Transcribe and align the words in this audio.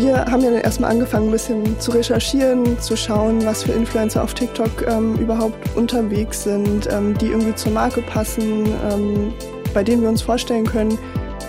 wir 0.00 0.24
haben 0.26 0.42
ja 0.42 0.50
dann 0.50 0.60
erstmal 0.60 0.92
angefangen, 0.92 1.28
ein 1.28 1.32
bisschen 1.32 1.80
zu 1.80 1.90
recherchieren, 1.90 2.80
zu 2.80 2.96
schauen, 2.96 3.44
was 3.44 3.64
für 3.64 3.72
Influencer 3.72 4.22
auf 4.22 4.34
TikTok 4.34 4.86
ähm, 4.86 5.16
überhaupt 5.16 5.76
unterwegs 5.76 6.44
sind, 6.44 6.88
ähm, 6.90 7.16
die 7.18 7.26
irgendwie 7.26 7.54
zur 7.54 7.72
Marke 7.72 8.02
passen, 8.02 8.66
ähm, 8.90 9.32
bei 9.74 9.82
denen 9.82 10.02
wir 10.02 10.08
uns 10.08 10.22
vorstellen 10.22 10.66
können, 10.66 10.98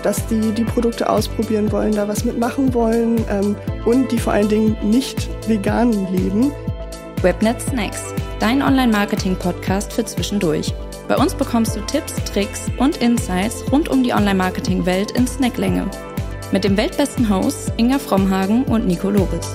dass 0.02 0.26
die 0.26 0.52
die 0.52 0.64
Produkte 0.64 1.08
ausprobieren 1.08 1.70
wollen, 1.70 1.92
da 1.92 2.08
was 2.08 2.24
mitmachen 2.24 2.74
wollen 2.74 3.24
ähm, 3.30 3.56
und 3.84 4.10
die 4.10 4.18
vor 4.18 4.32
allen 4.32 4.48
Dingen 4.48 4.76
nicht 4.82 5.28
vegan 5.48 5.92
leben. 6.12 6.52
Webnet 7.22 7.60
Snacks, 7.60 8.02
dein 8.40 8.62
Online-Marketing-Podcast 8.62 9.92
für 9.92 10.04
zwischendurch. 10.04 10.74
Bei 11.06 11.16
uns 11.16 11.34
bekommst 11.34 11.76
du 11.76 11.80
Tipps, 11.82 12.14
Tricks 12.24 12.62
und 12.78 12.96
Insights 12.98 13.64
rund 13.70 13.88
um 13.88 14.02
die 14.02 14.12
Online-Marketing-Welt 14.12 15.12
in 15.12 15.26
Snacklänge. 15.26 15.90
Mit 16.52 16.64
dem 16.64 16.76
weltbesten 16.76 17.30
Hosts 17.30 17.70
Inga 17.76 18.00
Frommhagen 18.00 18.64
und 18.64 18.84
Nico 18.84 19.08
Lobes. 19.08 19.54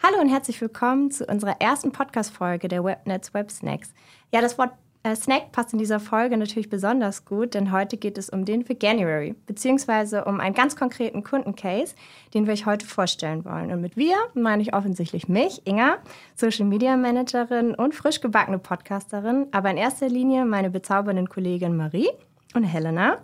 Hallo 0.00 0.20
und 0.20 0.28
herzlich 0.28 0.60
willkommen 0.60 1.10
zu 1.10 1.26
unserer 1.26 1.60
ersten 1.60 1.90
Podcast-Folge 1.90 2.68
der 2.68 2.84
Webnets 2.84 3.34
Web 3.34 3.50
Snacks. 3.50 3.94
Ja, 4.32 4.40
das 4.40 4.58
Wort 4.58 4.70
äh, 5.02 5.16
Snack 5.16 5.50
passt 5.50 5.72
in 5.72 5.80
dieser 5.80 5.98
Folge 5.98 6.36
natürlich 6.36 6.70
besonders 6.70 7.24
gut, 7.24 7.54
denn 7.54 7.72
heute 7.72 7.96
geht 7.96 8.16
es 8.16 8.30
um 8.30 8.44
den 8.44 8.68
Veganuary, 8.68 9.34
beziehungsweise 9.48 10.24
um 10.24 10.38
einen 10.38 10.54
ganz 10.54 10.76
konkreten 10.76 11.24
Kundencase, 11.24 11.96
den 12.34 12.46
wir 12.46 12.52
euch 12.52 12.64
heute 12.64 12.86
vorstellen 12.86 13.44
wollen. 13.44 13.72
Und 13.72 13.80
mit 13.80 13.96
wir 13.96 14.14
meine 14.34 14.62
ich 14.62 14.72
offensichtlich 14.72 15.28
mich, 15.28 15.62
Inga, 15.64 15.96
Social 16.36 16.66
Media 16.66 16.96
Managerin 16.96 17.74
und 17.74 17.92
frisch 17.96 18.20
gebackene 18.20 18.60
Podcasterin, 18.60 19.48
aber 19.50 19.72
in 19.72 19.78
erster 19.78 20.08
Linie 20.08 20.44
meine 20.44 20.70
bezaubernden 20.70 21.28
Kollegin 21.28 21.76
Marie 21.76 22.08
und 22.54 22.62
Helena, 22.62 23.18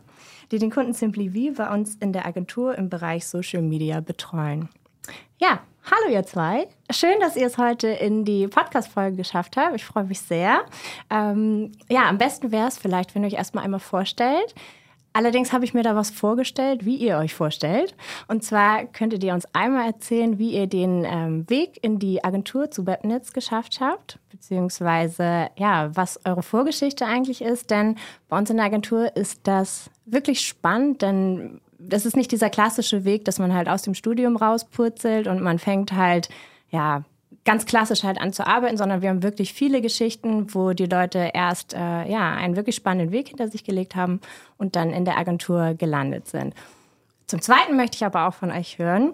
die 0.51 0.59
den 0.59 0.71
Kunden 0.71 0.93
Simply 0.93 1.31
V 1.31 1.63
bei 1.63 1.75
uns 1.75 1.97
in 1.97 2.13
der 2.13 2.27
Agentur 2.27 2.77
im 2.77 2.89
Bereich 2.89 3.27
Social 3.27 3.63
Media 3.63 4.01
betreuen. 4.01 4.69
Ja, 5.39 5.61
hallo 5.85 6.13
ihr 6.13 6.25
zwei. 6.25 6.69
Schön, 6.91 7.21
dass 7.21 7.37
ihr 7.37 7.47
es 7.47 7.59
heute 7.59 7.89
in 7.89 8.25
die 8.25 8.49
Podcast-Folge 8.49 9.17
geschafft 9.17 9.57
habt. 9.57 9.77
Ich 9.77 9.85
freue 9.85 10.05
mich 10.05 10.21
sehr. 10.21 10.63
Ähm, 11.11 11.73
ja, 11.89 12.09
am 12.09 12.19
besten 12.19 12.51
wäre 12.51 12.69
es 12.69 12.79
vielleicht, 12.79 13.15
wenn 13.15 13.23
ihr 13.23 13.29
euch 13.29 13.35
erstmal 13.35 13.65
einmal 13.65 13.81
vorstellt. 13.81 14.55
Allerdings 15.13 15.53
habe 15.53 15.65
ich 15.65 15.75
mir 15.75 15.83
da 15.83 15.97
was 15.97 16.11
vorgestellt, 16.11 16.85
wie 16.85 16.97
ihr 16.97 17.17
euch 17.19 17.35
vorstellt. 17.35 17.97
Und 18.29 18.45
zwar 18.45 18.85
könntet 18.85 19.25
ihr 19.25 19.35
uns 19.35 19.47
einmal 19.53 19.87
erzählen, 19.87 20.39
wie 20.39 20.53
ihr 20.53 20.67
den 20.67 21.05
ähm, 21.05 21.49
Weg 21.49 21.83
in 21.83 21.99
die 21.99 22.23
Agentur 22.23 22.71
zu 22.71 22.87
Webnetz 22.87 23.33
geschafft 23.33 23.81
habt, 23.81 24.19
beziehungsweise 24.31 25.49
ja, 25.57 25.91
was 25.97 26.21
eure 26.25 26.43
Vorgeschichte 26.43 27.07
eigentlich 27.07 27.43
ist. 27.43 27.71
Denn 27.71 27.97
bei 28.29 28.39
uns 28.39 28.51
in 28.51 28.59
der 28.59 28.67
Agentur 28.67 29.17
ist 29.17 29.41
das 29.45 29.91
wirklich 30.13 30.41
spannend, 30.41 31.03
denn 31.03 31.61
das 31.79 32.07
ist 32.07 32.17
nicht 32.17 32.33
dieser 32.33 32.51
klassische 32.51 33.05
Weg, 33.05 33.25
dass 33.25 33.39
man 33.39 33.55
halt 33.55 33.69
aus 33.69 33.83
dem 33.83 33.95
Studium 33.95 34.37
rauspurzelt 34.37 35.29
und 35.29 35.41
man 35.41 35.59
fängt 35.59 35.93
halt, 35.93 36.29
ja, 36.71 37.05
ganz 37.45 37.67
klassisch 37.67 38.03
halt 38.03 38.21
an 38.21 38.33
zu 38.33 38.47
arbeiten, 38.47 38.77
sondern 38.77 39.01
wir 39.01 39.09
haben 39.09 39.23
wirklich 39.23 39.55
viele 39.55 39.81
Geschichten, 39.81 40.53
wo 40.55 40.73
die 40.73 40.87
Leute 40.87 41.31
erst 41.33 41.73
äh, 41.73 42.07
ja, 42.11 42.35
einen 42.35 42.57
wirklich 42.57 42.77
spannenden 42.77 43.13
Weg 43.13 43.29
hinter 43.29 43.49
sich 43.49 43.65
gelegt 43.65 43.97
haben 43.97 44.21
und 44.59 44.77
dann 44.77 44.91
in 44.91 45.05
der 45.05 45.17
Agentur 45.17 45.75
gelandet 45.75 46.29
sind. 46.29 46.55
Zum 47.27 47.41
Zweiten 47.41 47.77
möchte 47.77 47.97
ich 47.97 48.05
aber 48.05 48.27
auch 48.27 48.35
von 48.35 48.51
euch 48.51 48.79
hören, 48.79 49.13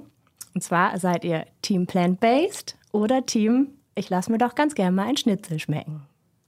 und 0.55 0.63
zwar 0.63 0.99
seid 0.99 1.25
ihr 1.25 1.47
Team 1.63 1.87
Plant-Based 1.87 2.77
oder 2.93 3.27
Team, 3.27 3.69
ich 3.95 4.11
lasse 4.11 4.31
mir 4.33 4.39
doch 4.39 4.55
ganz 4.55 4.75
gerne 4.75 4.93
mal 4.93 5.07
ein 5.07 5.17
Schnitzel 5.17 5.59
schmecken. 5.59 6.03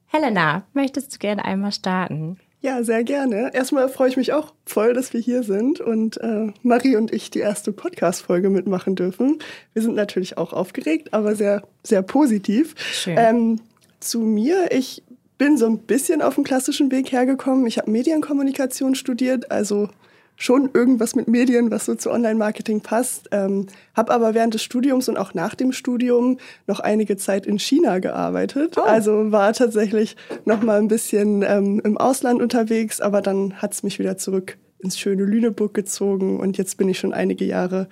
Helena, 0.07 0.63
möchtest 0.73 1.15
du 1.15 1.19
gerne 1.19 1.45
einmal 1.45 1.73
starten? 1.73 2.39
Ja, 2.67 2.83
sehr 2.83 3.05
gerne. 3.05 3.55
Erstmal 3.55 3.89
freue 3.89 4.09
ich 4.09 4.17
mich 4.17 4.33
auch 4.33 4.53
voll, 4.65 4.93
dass 4.93 5.13
wir 5.13 5.21
hier 5.21 5.45
sind 5.45 5.81
und 5.81 6.21
äh, 6.21 6.49
Marie 6.65 6.97
und 6.97 7.13
ich 7.13 7.31
die 7.31 7.39
erste 7.39 7.71
Podcast-Folge 7.71 8.51
mitmachen 8.51 8.97
dürfen. 8.97 9.39
Wir 9.73 9.83
sind 9.83 9.95
natürlich 9.95 10.37
auch 10.37 10.53
aufgeregt, 10.53 11.15
aber 11.15 11.37
sehr, 11.37 11.63
sehr 11.85 12.03
positiv. 12.03 12.75
Schön. 12.77 13.15
Ähm, 13.17 13.61
zu 14.01 14.19
mir, 14.19 14.73
ich 14.73 15.05
bin 15.39 15.57
so 15.57 15.67
ein 15.67 15.79
bisschen 15.79 16.21
auf 16.21 16.35
dem 16.35 16.43
klassischen 16.43 16.91
Weg 16.91 17.13
hergekommen. 17.13 17.69
Ich 17.69 17.79
habe 17.79 17.89
Medienkommunikation 17.89 18.97
studiert, 18.97 19.53
also 19.53 19.89
schon 20.37 20.71
irgendwas 20.73 21.15
mit 21.15 21.29
Medien, 21.29 21.71
was 21.71 21.87
so 21.87 21.95
zu 21.95 22.11
Online-Marketing 22.11 22.81
passt. 22.83 23.29
Ähm, 23.33 23.67
habe 23.95 24.13
aber 24.13 24.35
während 24.35 24.55
des 24.55 24.63
Studiums 24.63 25.09
und 25.09 25.17
auch 25.17 25.35
nach 25.35 25.55
dem 25.55 25.73
Studium 25.73 26.39
noch 26.67 26.81
einige 26.81 27.17
Zeit 27.17 27.47
in 27.47 27.59
China 27.59 27.99
gearbeitet. 27.99 28.77
Oh. 28.77 28.83
Also 28.83 29.33
war 29.33 29.53
tatsächlich 29.55 30.17
noch 30.45 30.63
mal 30.63 30.79
ein 30.79 30.89
bisschen 30.89 31.43
ähm, 31.43 31.81
im 31.83 31.97
Ausland 31.97 32.43
unterwegs, 32.43 33.01
aber 33.01 33.23
dann 33.23 33.55
hat 33.55 33.73
es 33.73 33.83
mich 33.83 33.99
wieder 33.99 34.19
zurück 34.19 34.59
ins 34.79 34.99
schöne 34.99 35.25
Lüneburg 35.25 35.73
gezogen 35.73 36.39
und 36.39 36.59
jetzt 36.59 36.77
bin 36.77 36.89
ich 36.89 36.99
schon 36.99 37.15
einige 37.15 37.45
Jahre 37.45 37.89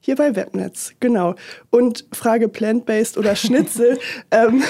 hier 0.00 0.16
bei 0.16 0.34
Webnetz, 0.36 0.94
genau. 1.00 1.34
Und 1.70 2.06
Frage 2.12 2.48
Plant-Based 2.48 3.18
oder 3.18 3.36
Schnitzel, 3.36 3.98
ähm, 4.30 4.62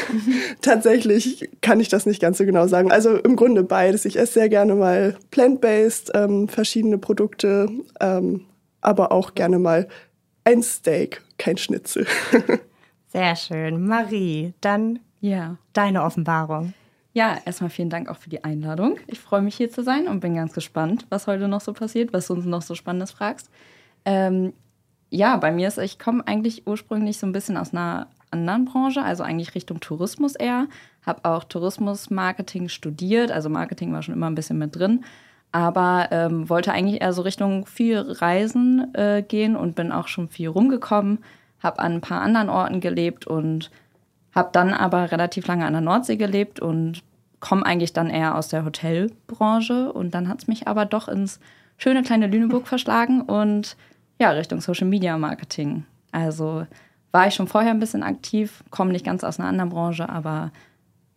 tatsächlich 0.63 1.49
kann 1.61 1.81
ich 1.81 1.89
das 1.89 2.07
nicht 2.07 2.21
ganz 2.21 2.39
so 2.39 2.45
genau 2.45 2.67
sagen. 2.67 2.91
Also 2.91 3.17
im 3.17 3.37
Grunde 3.37 3.63
beides. 3.63 4.05
Ich 4.05 4.19
esse 4.19 4.35
sehr 4.35 4.49
gerne 4.49 4.75
mal 4.75 5.17
Plant-Based, 5.31 6.13
ähm, 6.15 6.49
verschiedene 6.49 6.99
Produkte, 6.99 7.69
ähm, 8.01 8.47
aber 8.81 9.13
auch 9.13 9.35
gerne 9.35 9.59
mal 9.59 9.89
ein 10.45 10.63
Steak, 10.63 11.23
kein 11.37 11.59
Schnitzel. 11.59 12.07
sehr 13.09 13.37
schön. 13.37 13.87
Marie, 13.87 14.55
dann 14.61 15.01
ja. 15.21 15.57
deine 15.73 16.03
Offenbarung. 16.03 16.73
Ja, 17.13 17.39
erstmal 17.45 17.71
vielen 17.71 17.91
Dank 17.91 18.09
auch 18.09 18.17
für 18.17 18.31
die 18.31 18.45
Einladung. 18.45 18.99
Ich 19.07 19.19
freue 19.19 19.43
mich 19.43 19.57
hier 19.57 19.71
zu 19.71 19.83
sein 19.83 20.07
und 20.09 20.21
bin 20.21 20.37
ganz 20.37 20.53
gespannt, 20.53 21.07
was 21.11 21.27
heute 21.27 21.49
noch 21.49 21.61
so 21.61 21.73
passiert, 21.73 22.13
was 22.13 22.29
du 22.29 22.35
uns 22.35 22.45
noch 22.45 22.63
so 22.63 22.75
Spannendes 22.75 23.11
fragst. 23.11 23.51
Ähm, 24.05 24.53
ja, 25.11 25.37
bei 25.37 25.51
mir 25.53 25.69
ist, 25.69 25.79
ich 25.79 25.99
komme 25.99 26.27
eigentlich 26.27 26.67
ursprünglich 26.67 27.19
so 27.19 27.27
ein 27.27 27.33
bisschen 27.33 27.57
aus 27.57 27.73
einer 27.73 28.09
anderen 28.31 28.65
Branche, 28.67 29.03
also 29.03 29.23
eigentlich 29.23 29.55
Richtung 29.55 29.81
Tourismus 29.81 30.35
eher. 30.35 30.67
Habe 31.05 31.25
auch 31.25 31.45
Tourismusmarketing 31.45 32.69
studiert, 32.69 33.31
also 33.31 33.49
Marketing 33.49 33.93
war 33.93 34.03
schon 34.03 34.15
immer 34.15 34.29
ein 34.29 34.35
bisschen 34.35 34.59
mit 34.59 34.77
drin, 34.77 35.05
aber 35.53 36.09
ähm, 36.11 36.49
wollte 36.49 36.73
eigentlich 36.73 37.01
eher 37.01 37.13
so 37.13 37.23
Richtung 37.23 37.65
viel 37.67 37.99
Reisen 37.99 38.95
äh, 38.95 39.23
gehen 39.27 39.57
und 39.57 39.75
bin 39.75 39.93
auch 39.93 40.09
schon 40.09 40.29
viel 40.29 40.49
rumgekommen, 40.49 41.21
habe 41.63 41.79
an 41.79 41.95
ein 41.95 42.01
paar 42.03 42.21
anderen 42.21 42.51
Orten 42.51 42.81
gelebt 42.81 43.27
und 43.27 43.71
habe 44.35 44.51
dann 44.53 44.75
aber 44.75 45.11
relativ 45.11 45.47
lange 45.47 45.65
an 45.65 45.73
der 45.73 45.83
Nordsee 45.83 46.17
gelebt 46.17 46.61
und 46.61 47.03
komme 47.41 47.65
eigentlich 47.65 47.95
dann 47.95 48.11
eher 48.11 48.37
aus 48.37 48.49
der 48.49 48.65
Hotelbranche 48.65 49.93
und 49.93 50.13
dann 50.13 50.29
hat 50.29 50.43
es 50.43 50.49
mich 50.49 50.69
aber 50.69 50.85
doch 50.85 51.09
ins 51.09 51.41
schöne 51.79 52.03
kleine 52.03 52.27
Lüneburg 52.27 52.67
verschlagen 52.69 53.23
und 53.23 53.77
ja, 54.19 54.31
Richtung 54.31 54.61
Social 54.61 54.87
Media 54.87 55.17
Marketing. 55.17 55.85
Also 56.13 56.67
war 57.13 57.27
ich 57.27 57.35
schon 57.35 57.49
vorher 57.49 57.71
ein 57.71 57.81
bisschen 57.81 58.03
aktiv, 58.03 58.63
komme 58.71 58.93
nicht 58.93 59.05
ganz 59.05 59.25
aus 59.25 59.39
einer 59.39 59.49
anderen 59.49 59.71
Branche, 59.71 60.09
aber 60.09 60.53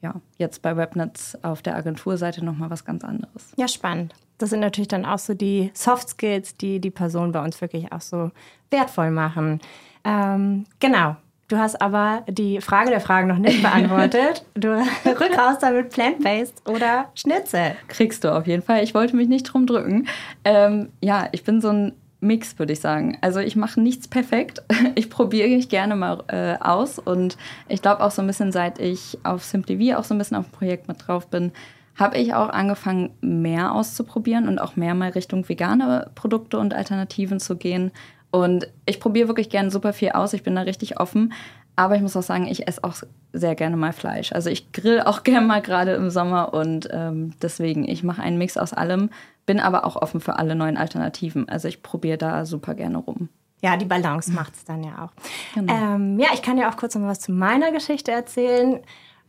ja, 0.01 0.15
jetzt 0.37 0.61
bei 0.61 0.75
Webnets 0.75 1.37
auf 1.43 1.61
der 1.61 1.75
Agenturseite 1.75 2.43
nochmal 2.43 2.69
was 2.69 2.85
ganz 2.85 3.03
anderes. 3.03 3.53
Ja, 3.57 3.67
spannend. 3.67 4.13
Das 4.37 4.49
sind 4.49 4.59
natürlich 4.59 4.87
dann 4.87 5.05
auch 5.05 5.19
so 5.19 5.33
die 5.35 5.69
Soft 5.73 6.09
Skills, 6.09 6.57
die 6.57 6.79
die 6.79 6.89
Person 6.89 7.31
bei 7.31 7.43
uns 7.43 7.61
wirklich 7.61 7.91
auch 7.91 8.01
so 8.01 8.31
wertvoll 8.71 9.11
machen. 9.11 9.59
Ähm, 10.03 10.65
genau. 10.79 11.15
Du 11.47 11.57
hast 11.57 11.81
aber 11.81 12.23
die 12.27 12.61
Frage 12.61 12.89
der 12.89 13.01
Fragen 13.01 13.27
noch 13.27 13.37
nicht 13.37 13.61
beantwortet. 13.61 14.45
Du 14.55 14.69
rück 15.05 15.37
raus 15.37 15.57
damit 15.59 15.89
Plant-Based 15.89 16.67
oder 16.67 17.09
Schnitzel. 17.13 17.75
Kriegst 17.87 18.23
du 18.23 18.35
auf 18.35 18.47
jeden 18.47 18.63
Fall. 18.63 18.83
Ich 18.83 18.95
wollte 18.95 19.15
mich 19.15 19.27
nicht 19.27 19.43
drum 19.43 19.67
drücken. 19.67 20.07
Ähm, 20.43 20.89
ja, 21.01 21.27
ich 21.33 21.43
bin 21.43 21.61
so 21.61 21.69
ein 21.69 21.93
Mix, 22.21 22.57
würde 22.59 22.73
ich 22.73 22.79
sagen. 22.79 23.17
Also 23.21 23.39
ich 23.39 23.55
mache 23.55 23.81
nichts 23.81 24.07
perfekt. 24.07 24.63
Ich 24.95 25.09
probiere 25.09 25.47
mich 25.47 25.69
gerne 25.69 25.95
mal 25.95 26.23
äh, 26.27 26.57
aus 26.59 26.99
und 26.99 27.37
ich 27.69 27.81
glaube 27.81 28.03
auch 28.03 28.11
so 28.11 28.21
ein 28.21 28.27
bisschen, 28.27 28.51
seit 28.51 28.79
ich 28.79 29.17
auf 29.23 29.43
Simply 29.43 29.77
V 29.91 29.97
auch 29.97 30.03
so 30.03 30.13
ein 30.13 30.17
bisschen 30.17 30.37
auf 30.37 30.47
dem 30.47 30.51
Projekt 30.51 30.87
mit 30.87 31.07
drauf 31.07 31.27
bin, 31.27 31.51
habe 31.95 32.17
ich 32.17 32.33
auch 32.33 32.49
angefangen, 32.49 33.11
mehr 33.21 33.73
auszuprobieren 33.73 34.47
und 34.47 34.59
auch 34.59 34.75
mehr 34.75 34.95
mal 34.95 35.09
Richtung 35.11 35.47
vegane 35.47 36.09
Produkte 36.15 36.57
und 36.57 36.73
Alternativen 36.73 37.39
zu 37.39 37.55
gehen. 37.55 37.91
Und 38.31 38.67
ich 38.85 38.99
probiere 38.99 39.27
wirklich 39.27 39.49
gerne 39.49 39.71
super 39.71 39.93
viel 39.93 40.09
aus. 40.09 40.33
Ich 40.33 40.43
bin 40.43 40.55
da 40.55 40.61
richtig 40.61 40.99
offen. 40.99 41.33
Aber 41.75 41.95
ich 41.95 42.01
muss 42.01 42.17
auch 42.17 42.23
sagen, 42.23 42.47
ich 42.47 42.67
esse 42.67 42.83
auch 42.83 42.95
sehr 43.33 43.55
gerne 43.55 43.77
mal 43.77 43.93
Fleisch. 43.93 44.33
Also 44.33 44.49
ich 44.49 44.71
grill 44.71 45.01
auch 45.01 45.23
gerne 45.23 45.45
mal 45.45 45.61
gerade 45.61 45.93
im 45.93 46.09
Sommer 46.09 46.53
und 46.53 46.89
ähm, 46.91 47.33
deswegen, 47.41 47.87
ich 47.87 48.03
mache 48.03 48.21
einen 48.21 48.37
Mix 48.37 48.57
aus 48.57 48.73
allem, 48.73 49.09
bin 49.51 49.59
aber 49.59 49.83
auch 49.83 49.97
offen 49.97 50.21
für 50.21 50.37
alle 50.37 50.55
neuen 50.55 50.77
Alternativen. 50.77 51.49
Also 51.49 51.67
ich 51.67 51.83
probiere 51.83 52.17
da 52.17 52.45
super 52.45 52.73
gerne 52.73 52.99
rum. 52.99 53.27
Ja, 53.61 53.75
die 53.75 53.83
Balance 53.83 54.31
macht 54.31 54.55
es 54.55 54.63
dann 54.63 54.81
ja 54.81 55.03
auch. 55.03 55.11
Genau. 55.53 55.73
Ähm, 55.73 56.17
ja, 56.17 56.29
ich 56.33 56.41
kann 56.41 56.57
ja 56.57 56.71
auch 56.71 56.77
kurz 56.77 56.95
noch 56.95 57.05
was 57.05 57.19
zu 57.19 57.33
meiner 57.33 57.73
Geschichte 57.73 58.13
erzählen. 58.13 58.79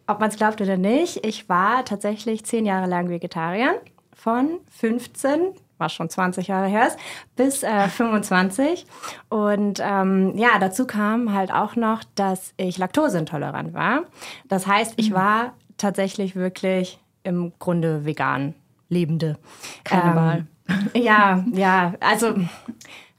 Ob 0.07 0.21
man 0.21 0.29
es 0.29 0.37
glaubt 0.37 0.61
oder 0.61 0.77
nicht, 0.77 1.27
ich 1.27 1.49
war 1.49 1.85
tatsächlich 1.85 2.45
zehn 2.45 2.67
Jahre 2.67 2.87
lang 2.87 3.09
Vegetarier. 3.09 3.81
Von 4.15 4.61
15 4.71 5.55
was 5.79 5.93
schon 5.93 6.09
20 6.09 6.47
Jahre 6.47 6.69
her 6.69 6.87
ist, 6.87 6.97
bis 7.35 7.65
äh, 7.65 7.89
25. 7.89 8.87
Und 9.29 9.81
ähm, 9.83 10.37
ja, 10.37 10.61
dazu 10.61 10.87
kam 10.87 11.35
halt 11.35 11.53
auch 11.53 11.75
noch, 11.75 12.05
dass 12.15 12.55
ich 12.57 12.79
laktoseintolerant 12.79 13.75
war. 13.75 14.05
Das 14.47 14.69
heißt, 14.69 14.95
ich 14.99 15.11
mhm. 15.11 15.15
war 15.15 15.53
tatsächlich 15.79 16.37
wirklich 16.37 17.01
im 17.25 17.53
Grunde 17.59 18.05
vegan. 18.05 18.55
Lebende. 18.93 19.39
Keine 19.85 20.11
ähm. 20.11 20.47
Ja, 20.95 21.45
ja, 21.53 21.95
also 22.01 22.35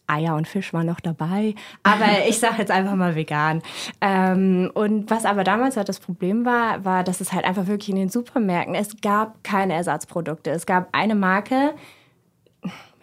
Eier 0.08 0.36
und 0.36 0.48
Fisch 0.48 0.74
waren 0.74 0.86
noch 0.86 1.00
dabei, 1.00 1.56
aber 1.84 2.06
ich 2.28 2.40
sage 2.40 2.56
jetzt 2.60 2.72
einfach 2.72 2.96
mal 2.96 3.16
vegan. 3.16 3.62
Ähm, 4.02 4.72
und 4.74 5.10
was 5.10 5.26
aber 5.26 5.44
damals 5.44 5.78
halt 5.78 5.90
das 5.90 6.00
Problem 6.00 6.46
war, 6.46 6.86
war, 6.86 7.04
dass 7.04 7.22
es 7.22 7.34
halt 7.34 7.46
einfach 7.46 7.68
wirklich 7.68 7.90
in 7.90 7.96
den 7.96 8.10
Supermärkten, 8.10 8.76
es 8.76 9.02
gab 9.02 9.44
keine 9.44 9.74
Ersatzprodukte. 9.74 10.52
Es 10.52 10.66
gab 10.66 10.90
eine 10.92 11.16
Marke, 11.16 11.74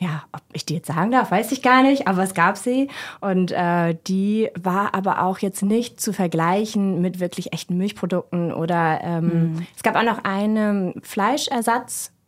ja, 0.01 0.23
ob 0.33 0.41
ich 0.55 0.65
die 0.65 0.75
jetzt 0.75 0.87
sagen 0.87 1.11
darf, 1.11 1.31
weiß 1.31 1.53
ich 1.53 1.61
gar 1.61 1.83
nicht, 1.83 2.09
aber 2.09 2.23
es 2.23 2.33
gab 2.33 2.57
sie. 2.57 2.89
Und 3.21 3.53
äh, 3.53 3.97
die 4.07 4.49
war 4.59 4.95
aber 4.95 5.23
auch 5.23 5.39
jetzt 5.41 5.63
nicht 5.63 6.01
zu 6.01 6.15
vergleichen 6.15 7.03
mit 7.03 7.21
wirklich 7.21 7.53
echten 7.53 7.77
Milchprodukten 7.77 8.53
oder 8.53 9.01
ähm, 9.03 9.53
mhm. 9.53 9.67
es 9.77 9.83
gab 9.83 9.97
auch 9.97 10.03
noch 10.03 10.25
eine 10.25 10.95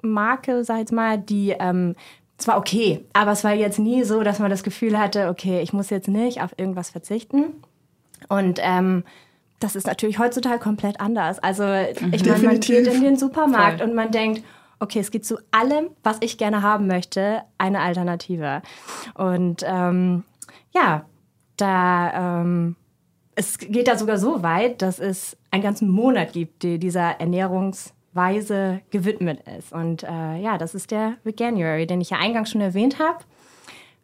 Fleischersatzmarke, 0.03 0.65
sag 0.65 0.75
ich 0.77 0.81
jetzt 0.81 0.93
mal, 0.93 1.19
die 1.19 1.51
ähm, 1.59 1.95
es 2.39 2.49
war 2.49 2.59
okay, 2.59 3.05
aber 3.13 3.33
es 3.33 3.45
war 3.45 3.53
jetzt 3.53 3.79
nie 3.79 4.03
so, 4.03 4.23
dass 4.23 4.41
man 4.41 4.51
das 4.51 4.65
Gefühl 4.65 4.99
hatte, 4.99 5.29
okay, 5.29 5.61
ich 5.61 5.73
muss 5.73 5.91
jetzt 5.91 6.09
nicht 6.09 6.43
auf 6.43 6.51
irgendwas 6.57 6.91
verzichten. 6.91 7.63
Und 8.29 8.59
ähm, 8.61 9.05
das 9.61 9.77
ist 9.77 9.87
natürlich 9.87 10.19
heutzutage 10.19 10.59
komplett 10.59 11.01
anders. 11.01 11.39
Also 11.39 11.63
ich 11.63 12.25
meine, 12.25 12.43
man 12.43 12.59
geht 12.59 12.89
in 12.89 13.01
den 13.01 13.17
Supermarkt 13.17 13.79
Voll. 13.79 13.89
und 13.89 13.95
man 13.95 14.11
denkt, 14.11 14.43
okay, 14.81 14.99
es 14.99 15.13
gibt 15.13 15.25
zu 15.25 15.37
allem, 15.53 15.91
was 16.03 16.17
ich 16.19 16.37
gerne 16.37 16.63
haben 16.63 16.89
möchte, 16.89 17.43
eine 17.59 17.79
Alternative. 17.79 18.63
Und 19.15 19.63
ähm, 19.65 20.25
ja, 20.73 21.05
da 21.59 22.41
ähm, 22.41 22.75
es 23.37 23.59
geht 23.59 23.87
da 23.87 23.97
sogar 23.97 24.19
so 24.19 24.43
weit, 24.43 24.83
dass 24.83 24.99
es 24.99 25.37
einen 25.53 25.63
ganzen 25.63 25.89
Monat 25.89 26.33
gibt, 26.33 26.65
die 26.65 26.81
dieser 26.81 27.21
Ernährungsweise 28.15 28.81
gewidmet 28.91 29.41
ist. 29.59 29.73
Und 29.73 30.03
äh, 30.03 30.41
ja, 30.41 30.59
das 30.59 30.75
ist 30.75 30.91
der 30.91 31.15
Veganuary, 31.25 31.87
den 31.87 32.01
ich 32.01 32.11
ja 32.11 32.19
eingangs 32.19 32.51
schon 32.51 32.61
erwähnt 32.61 32.99
habe. 32.99 33.19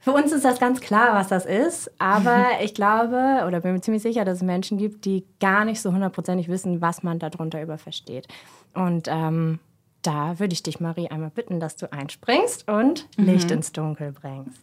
Für 0.00 0.12
uns 0.12 0.32
ist 0.32 0.44
das 0.44 0.60
ganz 0.60 0.81
klar, 0.81 1.14
was 1.14 1.28
das 1.28 1.44
ist, 1.44 1.90
aber 1.99 2.46
ich 2.62 2.75
glaube 2.75 3.44
oder 3.46 3.60
bin 3.60 3.72
mir 3.72 3.81
ziemlich 3.81 4.02
sicher, 4.02 4.25
dass 4.25 4.38
es 4.38 4.43
Menschen 4.43 4.78
gibt, 4.78 5.05
die 5.05 5.25
gar 5.40 5.64
nicht 5.64 5.81
so 5.81 5.93
hundertprozentig 5.93 6.49
wissen, 6.49 6.81
was 6.81 7.02
man 7.02 7.19
darunter 7.19 7.60
über 7.62 7.78
versteht. 7.78 8.28
Und 8.75 9.08
ähm, 9.08 9.58
da 10.02 10.38
würde 10.38 10.52
ich 10.52 10.62
dich, 10.62 10.78
Marie, 10.78 11.08
einmal 11.08 11.31
bitten, 11.31 11.58
dass 11.58 11.76
du 11.76 11.93
einspringst 11.93 12.69
und 12.69 13.08
mhm. 13.19 13.25
Licht 13.25 13.50
ins 13.50 13.72
Dunkel 13.72 14.12
bringst. 14.12 14.61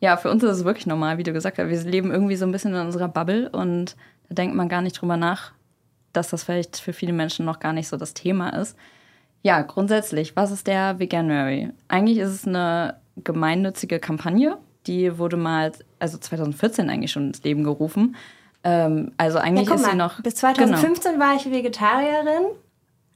Ja, 0.00 0.16
für 0.16 0.30
uns 0.30 0.44
ist 0.44 0.58
es 0.58 0.64
wirklich 0.64 0.86
normal, 0.86 1.18
wie 1.18 1.24
du 1.24 1.32
gesagt 1.32 1.58
hast. 1.58 1.68
Wir 1.68 1.90
leben 1.90 2.12
irgendwie 2.12 2.36
so 2.36 2.46
ein 2.46 2.52
bisschen 2.52 2.72
in 2.72 2.80
unserer 2.80 3.08
Bubble 3.08 3.50
und 3.50 3.96
da 4.28 4.36
denkt 4.36 4.54
man 4.54 4.68
gar 4.68 4.80
nicht 4.80 5.00
drüber 5.00 5.16
nach, 5.16 5.52
dass 6.12 6.30
das 6.30 6.44
vielleicht 6.44 6.78
für 6.78 6.92
viele 6.92 7.12
Menschen 7.12 7.44
noch 7.44 7.60
gar 7.60 7.72
nicht 7.72 7.88
so 7.88 7.96
das 7.96 8.14
Thema 8.14 8.50
ist. 8.50 8.76
Ja, 9.42 9.62
grundsätzlich, 9.62 10.36
was 10.36 10.50
ist 10.50 10.66
der 10.66 10.98
Veganuary? 10.98 11.70
Eigentlich 11.86 12.18
ist 12.18 12.30
es 12.30 12.46
eine 12.46 12.96
gemeinnützige 13.16 13.98
Kampagne, 13.98 14.58
die 14.86 15.18
wurde 15.18 15.36
mal, 15.36 15.72
also 15.98 16.18
2014 16.18 16.90
eigentlich 16.90 17.12
schon 17.12 17.28
ins 17.28 17.42
Leben 17.42 17.62
gerufen. 17.62 18.16
Ähm, 18.64 19.12
also 19.16 19.38
eigentlich 19.38 19.68
ja, 19.68 19.74
ist 19.74 19.82
mal, 19.82 19.90
sie 19.92 19.96
noch. 19.96 20.20
Bis 20.22 20.36
2015 20.36 21.12
genau. 21.12 21.24
war 21.24 21.36
ich 21.36 21.50
Vegetarierin. 21.50 22.46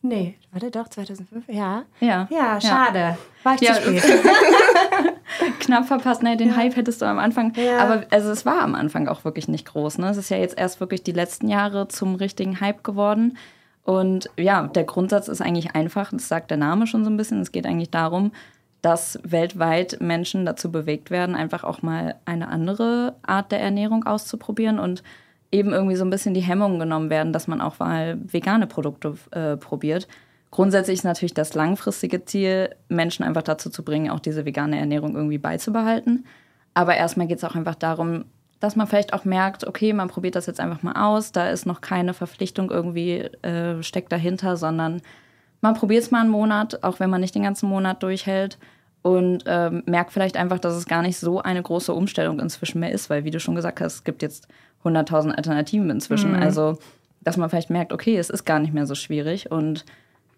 Nee, 0.02 0.34
warte 0.50 0.70
doch, 0.72 0.88
2005? 0.88 1.44
Ja. 1.48 1.84
Ja. 2.00 2.28
Ja, 2.30 2.60
schade. 2.60 2.98
Ja. 2.98 3.18
War 3.44 3.54
ich 3.54 3.60
ja. 3.60 3.74
zu 3.74 3.98
spät. 3.98 4.02
Knapp 5.60 5.86
verpasst. 5.86 6.24
Nee, 6.24 6.34
den 6.34 6.48
ja. 6.48 6.56
Hype 6.56 6.74
hättest 6.74 7.02
du 7.02 7.06
am 7.06 7.20
Anfang. 7.20 7.52
Aber 7.78 8.04
also 8.10 8.30
es 8.30 8.44
war 8.44 8.62
am 8.62 8.74
Anfang 8.74 9.06
auch 9.06 9.24
wirklich 9.24 9.46
nicht 9.46 9.66
groß. 9.66 9.98
Ne? 9.98 10.08
Es 10.10 10.16
ist 10.16 10.28
ja 10.28 10.38
jetzt 10.38 10.58
erst 10.58 10.80
wirklich 10.80 11.04
die 11.04 11.12
letzten 11.12 11.48
Jahre 11.48 11.86
zum 11.86 12.16
richtigen 12.16 12.60
Hype 12.60 12.82
geworden. 12.82 13.38
Und 13.84 14.28
ja, 14.36 14.66
der 14.66 14.84
Grundsatz 14.84 15.28
ist 15.28 15.40
eigentlich 15.40 15.74
einfach, 15.74 16.10
das 16.10 16.28
sagt 16.28 16.50
der 16.50 16.58
Name 16.58 16.88
schon 16.88 17.04
so 17.04 17.10
ein 17.10 17.16
bisschen. 17.16 17.40
Es 17.40 17.52
geht 17.52 17.66
eigentlich 17.66 17.90
darum, 17.90 18.32
dass 18.80 19.20
weltweit 19.22 20.00
Menschen 20.00 20.44
dazu 20.44 20.72
bewegt 20.72 21.12
werden, 21.12 21.36
einfach 21.36 21.62
auch 21.62 21.82
mal 21.82 22.16
eine 22.24 22.48
andere 22.48 23.14
Art 23.22 23.52
der 23.52 23.60
Ernährung 23.60 24.04
auszuprobieren 24.04 24.80
und 24.80 25.04
eben 25.52 25.72
irgendwie 25.72 25.96
so 25.96 26.04
ein 26.04 26.10
bisschen 26.10 26.34
die 26.34 26.40
Hemmungen 26.40 26.80
genommen 26.80 27.10
werden, 27.10 27.32
dass 27.32 27.46
man 27.46 27.60
auch 27.60 27.78
mal 27.78 28.18
vegane 28.24 28.66
Produkte 28.66 29.14
äh, 29.30 29.56
probiert. 29.56 30.08
Grundsätzlich 30.50 30.98
ist 30.98 31.04
natürlich 31.04 31.34
das 31.34 31.54
langfristige 31.54 32.24
Ziel, 32.24 32.74
Menschen 32.88 33.24
einfach 33.24 33.42
dazu 33.42 33.70
zu 33.70 33.84
bringen, 33.84 34.10
auch 34.10 34.20
diese 34.20 34.44
vegane 34.44 34.78
Ernährung 34.78 35.14
irgendwie 35.14 35.38
beizubehalten. 35.38 36.26
Aber 36.74 36.96
erstmal 36.96 37.26
geht 37.26 37.38
es 37.38 37.44
auch 37.44 37.54
einfach 37.54 37.74
darum, 37.74 38.24
dass 38.60 38.76
man 38.76 38.86
vielleicht 38.86 39.12
auch 39.12 39.24
merkt, 39.24 39.66
okay, 39.66 39.92
man 39.92 40.08
probiert 40.08 40.36
das 40.36 40.46
jetzt 40.46 40.60
einfach 40.60 40.82
mal 40.82 40.92
aus, 40.92 41.32
da 41.32 41.50
ist 41.50 41.66
noch 41.66 41.80
keine 41.80 42.14
Verpflichtung 42.14 42.70
irgendwie 42.70 43.18
äh, 43.42 43.82
steckt 43.82 44.12
dahinter, 44.12 44.56
sondern 44.56 45.02
man 45.60 45.74
probiert 45.74 46.02
es 46.02 46.10
mal 46.10 46.20
einen 46.20 46.30
Monat, 46.30 46.82
auch 46.84 47.00
wenn 47.00 47.10
man 47.10 47.20
nicht 47.20 47.34
den 47.34 47.42
ganzen 47.42 47.68
Monat 47.68 48.02
durchhält 48.02 48.58
und 49.02 49.44
ähm, 49.46 49.82
merkt 49.86 50.12
vielleicht 50.12 50.36
einfach, 50.36 50.60
dass 50.60 50.74
es 50.74 50.86
gar 50.86 51.02
nicht 51.02 51.18
so 51.18 51.42
eine 51.42 51.62
große 51.62 51.92
Umstellung 51.92 52.38
inzwischen 52.38 52.80
mehr 52.80 52.92
ist, 52.92 53.10
weil 53.10 53.24
wie 53.24 53.30
du 53.30 53.40
schon 53.40 53.56
gesagt 53.56 53.80
hast, 53.80 53.94
es 53.94 54.04
gibt 54.04 54.22
jetzt 54.22 54.46
100.000 54.84 55.32
Alternativen 55.32 55.90
inzwischen. 55.90 56.32
Mhm. 56.32 56.42
Also, 56.42 56.78
dass 57.20 57.36
man 57.36 57.50
vielleicht 57.50 57.70
merkt, 57.70 57.92
okay, 57.92 58.16
es 58.16 58.30
ist 58.30 58.44
gar 58.44 58.58
nicht 58.58 58.74
mehr 58.74 58.86
so 58.86 58.94
schwierig. 58.94 59.50
Und 59.50 59.84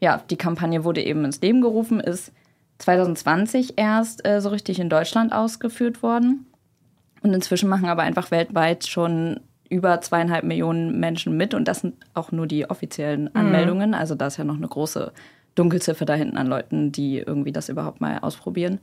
ja, 0.01 0.23
die 0.31 0.37
Kampagne 0.37 0.85
wurde 0.85 1.03
eben 1.03 1.25
ins 1.25 1.41
Leben 1.41 1.61
gerufen, 1.61 2.01
ist 2.01 2.33
2020 2.79 3.75
erst 3.77 4.27
äh, 4.27 4.41
so 4.41 4.49
richtig 4.51 4.81
in 4.81 4.89
Deutschland 4.89 5.33
ausgeführt 5.33 6.03
worden. 6.03 6.47
Und 7.23 7.33
inzwischen 7.33 7.69
machen 7.69 7.89
aber 7.89 8.03
einfach 8.03 8.31
weltweit 8.31 8.87
schon 8.87 9.41
über 9.71 10.01
zweieinhalb 10.01 10.45
Millionen 10.45 11.01
Menschen 11.01 11.37
mit. 11.37 11.55
Und 11.55 11.67
das 11.67 11.81
sind 11.81 11.95
auch 12.13 12.33
nur 12.33 12.47
die 12.47 12.69
offiziellen 12.69 13.25
mhm. 13.25 13.31
Anmeldungen. 13.35 13.91
Mhm. 13.91 13.95
Also 13.95 14.15
da 14.15 14.27
ist 14.27 14.37
ja 14.37 14.45
noch 14.45 14.57
eine 14.57 14.69
große 14.69 15.13
Dunkelziffer 15.55 16.05
da 16.05 16.15
hinten 16.15 16.37
an 16.37 16.47
Leuten, 16.47 16.93
die 16.93 17.19
irgendwie 17.19 17.53
das 17.53 17.69
überhaupt 17.69 18.01
mal 18.01 18.19
ausprobieren. 18.19 18.81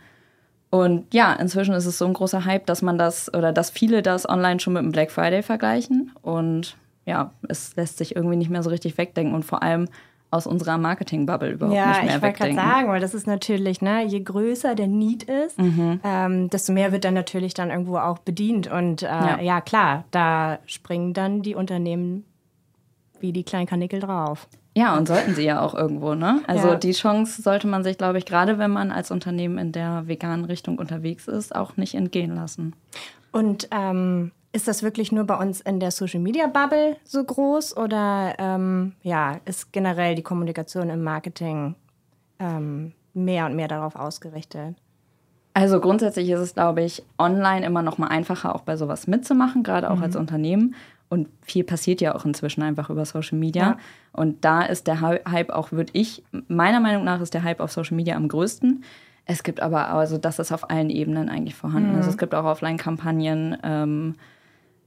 Und 0.71 1.13
ja, 1.13 1.33
inzwischen 1.33 1.75
ist 1.75 1.85
es 1.85 1.97
so 1.97 2.06
ein 2.06 2.13
großer 2.13 2.45
Hype, 2.45 2.65
dass 2.65 2.81
man 2.81 2.97
das 2.97 3.31
oder 3.33 3.51
dass 3.51 3.69
viele 3.69 4.01
das 4.01 4.27
online 4.27 4.59
schon 4.59 4.73
mit 4.73 4.81
dem 4.81 4.91
Black 4.91 5.12
Friday 5.12 5.44
vergleichen. 5.44 6.12
Und 6.21 6.77
ja, 7.06 7.31
es 7.47 7.75
lässt 7.75 7.97
sich 7.97 8.15
irgendwie 8.15 8.38
nicht 8.38 8.50
mehr 8.50 8.63
so 8.63 8.69
richtig 8.69 8.97
wegdenken 8.97 9.35
und 9.35 9.44
vor 9.44 9.62
allem 9.62 9.89
aus 10.31 10.47
unserer 10.47 10.77
Marketing-Bubble 10.77 11.51
überhaupt 11.51 11.75
ja, 11.75 11.89
nicht 11.89 12.03
mehr 12.03 12.15
ich 12.15 12.21
wegdenken. 12.21 12.56
Ja, 12.56 12.62
ich 12.62 12.62
wollte 12.62 12.62
gerade 12.62 12.77
sagen, 12.77 12.88
weil 12.89 13.01
das 13.01 13.13
ist 13.13 13.27
natürlich, 13.27 13.81
ne, 13.81 14.06
je 14.06 14.21
größer 14.21 14.75
der 14.75 14.88
Need 14.88 15.23
ist, 15.23 15.59
mhm. 15.59 16.00
ähm, 16.06 16.50
desto 16.50 16.71
mehr 16.71 16.94
wird 16.94 17.03
dann 17.03 17.13
natürlich 17.13 17.53
dann 17.53 17.69
irgendwo 17.69 17.97
auch 17.97 18.19
bedient. 18.19 18.71
Und 18.71 19.03
äh, 19.03 19.07
ja. 19.07 19.41
ja, 19.41 19.62
klar, 19.62 20.06
da 20.12 20.59
springen 20.65 21.13
dann 21.13 21.41
die 21.41 21.53
Unternehmen 21.53 22.23
wie 23.19 23.33
die 23.33 23.44
kleinen 23.44 23.68
Kanickel 23.68 24.00
drauf. 24.00 24.47
Ja, 24.75 24.97
und 24.97 25.07
sollten 25.07 25.35
sie 25.35 25.44
ja 25.44 25.62
auch 25.62 25.73
irgendwo, 25.73 26.15
ne? 26.15 26.41
Also 26.47 26.69
ja. 26.69 26.75
die 26.75 26.94
Chance 26.94 27.41
sollte 27.41 27.68
man 27.68 27.83
sich, 27.83 27.97
glaube 27.97 28.18
ich, 28.18 28.25
gerade 28.25 28.57
wenn 28.57 28.71
man 28.71 28.91
als 28.91 29.12
Unternehmen 29.12 29.57
in 29.57 29.71
der 29.73 30.07
veganen 30.07 30.45
Richtung 30.45 30.77
unterwegs 30.77 31.27
ist, 31.27 31.54
auch 31.54 31.75
nicht 31.75 31.94
entgehen 31.94 32.35
lassen. 32.35 32.73
Und 33.33 33.68
ähm, 33.71 34.31
ist 34.54 34.68
das 34.68 34.83
wirklich 34.83 35.11
nur 35.11 35.25
bei 35.25 35.35
uns 35.35 35.61
in 35.61 35.80
der 35.80 35.92
Social 35.92 36.19
Media 36.19 36.47
Bubble 36.47 36.97
so 37.04 37.23
groß 37.23 37.75
oder 37.75 38.35
ähm, 38.37 38.94
ja, 39.01 39.40
ist 39.45 39.73
generell 39.73 40.16
die 40.16 40.23
Kommunikation 40.23 40.90
im 40.90 41.04
Marketing 41.04 41.75
ähm, 42.40 42.94
mehr 43.13 43.45
und 43.45 43.56
mehr 43.56 43.68
darauf 43.68 43.95
ausgerichtet? 43.95 44.75
Also 45.54 45.81
grundsätzlich 45.81 46.30
ist 46.30 46.40
es, 46.40 46.54
glaube 46.54 46.81
ich, 46.81 47.04
online 47.18 47.66
immer 47.66 47.81
noch 47.81 47.97
mal 47.97 48.07
einfacher, 48.07 48.56
auch 48.56 48.61
bei 48.61 48.78
sowas 48.78 49.07
mitzumachen, 49.07 49.63
gerade 49.63 49.92
auch 49.92 49.97
mhm. 49.97 50.04
als 50.04 50.16
Unternehmen. 50.16 50.75
Und 51.11 51.27
viel 51.41 51.65
passiert 51.65 51.99
ja 51.99 52.15
auch 52.15 52.23
inzwischen 52.23 52.63
einfach 52.63 52.89
über 52.89 53.03
Social 53.03 53.37
Media. 53.37 53.61
Ja. 53.63 53.77
Und 54.13 54.45
da 54.45 54.61
ist 54.61 54.87
der 54.87 55.01
Hype 55.01 55.49
auch, 55.49 55.73
würde 55.73 55.91
ich, 55.91 56.23
meiner 56.47 56.80
Meinung 56.80 57.03
nach 57.03 57.19
ist 57.19 57.33
der 57.33 57.44
Hype 57.44 57.59
auf 57.59 57.69
Social 57.69 57.97
Media 57.97 58.15
am 58.15 58.30
größten. 58.30 58.85
Es 59.25 59.44
gibt 59.44 59.59
aber, 59.59 59.89
also 59.89 60.18
das 60.18 60.39
ist 60.39 60.53
auf 60.53 60.69
allen 60.69 60.89
Ebenen 60.89 61.27
eigentlich 61.27 61.56
vorhanden. 61.56 61.91
Mhm. 61.91 61.97
Also 61.97 62.11
es 62.11 62.18
gibt 62.18 62.33
auch 62.33 62.45
Offline-Kampagnen. 62.45 63.57
Ähm, 63.61 64.15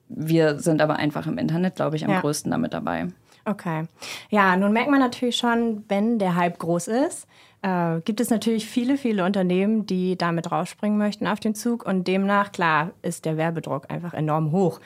wir 0.09 0.59
sind 0.61 0.81
aber 0.81 0.97
einfach 0.97 1.27
im 1.27 1.37
Internet, 1.37 1.77
glaube 1.77 1.97
ich, 1.97 2.07
am 2.07 2.11
ja. 2.11 2.23
größten 2.23 2.51
damit 2.51 2.73
dabei. 2.73 3.09
Okay. 3.45 3.85
Ja, 4.31 4.57
nun 4.57 4.73
merkt 4.73 4.91
man 4.91 5.01
natürlich 5.01 5.37
schon, 5.37 5.85
wenn 5.89 6.19
der 6.19 6.37
Hype 6.37 6.59
groß 6.59 6.89
ist, 6.89 7.29
äh, 7.61 8.01
gibt 8.01 8.21
es 8.21 8.31
natürlich 8.31 8.67
viele, 8.67 8.97
viele 8.97 9.27
Unternehmen, 9.27 9.85
die 9.85 10.17
damit 10.17 10.51
rausspringen 10.51 10.97
möchten 10.97 11.27
auf 11.27 11.39
den 11.39 11.55
Zug. 11.55 11.85
Und 11.85 12.09
demnach, 12.09 12.51
klar, 12.51 12.93
ist 13.03 13.27
der 13.27 13.37
Werbedruck 13.37 13.91
einfach 13.91 14.15
enorm 14.15 14.53
hoch. 14.53 14.81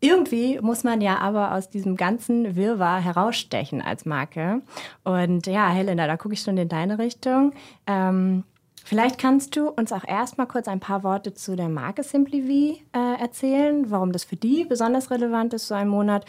Irgendwie 0.00 0.58
muss 0.60 0.82
man 0.82 1.02
ja 1.02 1.18
aber 1.18 1.54
aus 1.54 1.68
diesem 1.68 1.96
ganzen 1.96 2.56
Wirrwarr 2.56 3.00
herausstechen 3.00 3.82
als 3.82 4.06
Marke. 4.06 4.62
Und 5.04 5.46
ja, 5.46 5.68
Helena, 5.68 6.06
da 6.06 6.16
gucke 6.16 6.34
ich 6.34 6.40
schon 6.40 6.56
in 6.56 6.68
deine 6.68 6.98
Richtung. 6.98 7.52
Ähm, 7.86 8.44
vielleicht 8.82 9.18
kannst 9.18 9.56
du 9.56 9.68
uns 9.68 9.92
auch 9.92 10.04
erstmal 10.06 10.46
kurz 10.46 10.68
ein 10.68 10.80
paar 10.80 11.02
Worte 11.04 11.34
zu 11.34 11.54
der 11.54 11.68
Marke 11.68 12.02
Simply 12.02 12.80
V 12.92 12.98
äh, 12.98 13.20
erzählen, 13.20 13.90
warum 13.90 14.12
das 14.12 14.24
für 14.24 14.36
die 14.36 14.64
besonders 14.64 15.10
relevant 15.10 15.52
ist, 15.52 15.68
so 15.68 15.74
ein 15.74 15.88
Monat. 15.88 16.24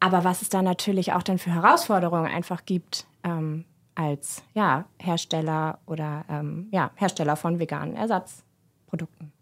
Aber 0.00 0.24
was 0.24 0.42
es 0.42 0.48
da 0.48 0.60
natürlich 0.60 1.12
auch 1.12 1.22
dann 1.22 1.38
für 1.38 1.54
Herausforderungen 1.54 2.30
einfach 2.30 2.64
gibt 2.66 3.06
ähm, 3.22 3.64
als 3.94 4.42
ja, 4.54 4.86
Hersteller 4.98 5.78
oder 5.86 6.24
ähm, 6.28 6.66
ja, 6.72 6.90
Hersteller 6.96 7.36
von 7.36 7.60
veganen 7.60 7.94
Ersatzprodukten. 7.94 9.33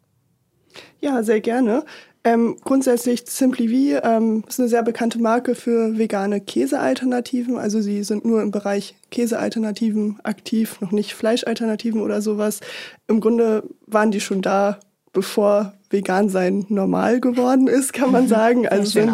Ja, 1.00 1.22
sehr 1.22 1.40
gerne. 1.40 1.84
Ähm, 2.24 2.56
grundsätzlich 2.62 3.24
Simply 3.26 3.68
V 3.98 4.06
ähm, 4.06 4.44
ist 4.46 4.60
eine 4.60 4.68
sehr 4.68 4.84
bekannte 4.84 5.18
Marke 5.18 5.56
für 5.56 5.98
vegane 5.98 6.40
Käsealternativen. 6.40 7.58
Also 7.58 7.80
sie 7.80 8.04
sind 8.04 8.24
nur 8.24 8.42
im 8.42 8.52
Bereich 8.52 8.94
Käsealternativen 9.10 10.20
aktiv, 10.22 10.80
noch 10.80 10.92
nicht 10.92 11.14
Fleischalternativen 11.14 12.00
oder 12.00 12.22
sowas. 12.22 12.60
Im 13.08 13.20
Grunde 13.20 13.64
waren 13.86 14.12
die 14.12 14.20
schon 14.20 14.40
da, 14.40 14.78
bevor 15.12 15.72
vegan 15.90 16.28
sein 16.28 16.64
normal 16.68 17.20
geworden 17.20 17.66
ist, 17.66 17.92
kann 17.92 18.12
man 18.12 18.28
sagen. 18.28 18.68
Also 18.68 18.84
sind 18.84 19.10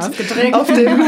auf 0.52 0.66
dem, 0.66 1.00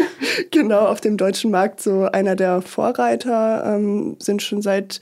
genau, 0.52 0.86
auf 0.86 1.00
dem 1.00 1.16
deutschen 1.16 1.50
Markt 1.50 1.80
so 1.80 2.04
einer 2.04 2.36
der 2.36 2.62
Vorreiter, 2.62 3.64
ähm, 3.66 4.14
sind 4.20 4.42
schon 4.42 4.62
seit 4.62 5.00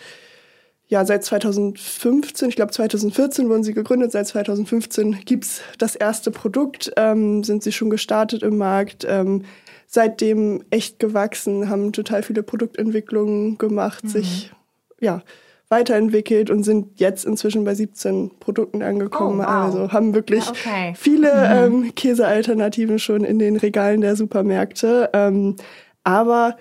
ja, 0.88 1.04
seit 1.04 1.24
2015, 1.24 2.48
ich 2.48 2.56
glaube 2.56 2.70
2014 2.70 3.48
wurden 3.48 3.64
sie 3.64 3.74
gegründet, 3.74 4.12
seit 4.12 4.28
2015 4.28 5.20
gibt's 5.24 5.60
das 5.78 5.96
erste 5.96 6.30
Produkt, 6.30 6.92
ähm, 6.96 7.42
sind 7.42 7.62
sie 7.62 7.72
schon 7.72 7.90
gestartet 7.90 8.42
im 8.42 8.56
Markt, 8.56 9.04
ähm, 9.08 9.42
seitdem 9.88 10.62
echt 10.70 10.98
gewachsen, 11.00 11.68
haben 11.68 11.92
total 11.92 12.22
viele 12.22 12.42
Produktentwicklungen 12.42 13.58
gemacht, 13.58 14.04
mhm. 14.04 14.08
sich 14.08 14.52
ja, 15.00 15.22
weiterentwickelt 15.68 16.50
und 16.50 16.62
sind 16.62 17.00
jetzt 17.00 17.24
inzwischen 17.24 17.64
bei 17.64 17.74
17 17.74 18.38
Produkten 18.38 18.82
angekommen. 18.82 19.40
Oh, 19.40 19.44
wow. 19.44 19.48
Also 19.48 19.92
haben 19.92 20.14
wirklich 20.14 20.44
ja, 20.44 20.50
okay. 20.52 20.92
viele 20.96 21.32
mhm. 21.32 21.84
ähm, 21.84 21.94
Käsealternativen 21.96 23.00
schon 23.00 23.24
in 23.24 23.40
den 23.40 23.56
Regalen 23.56 24.00
der 24.00 24.14
Supermärkte. 24.14 25.10
Ähm, 25.12 25.56
aber 26.04 26.56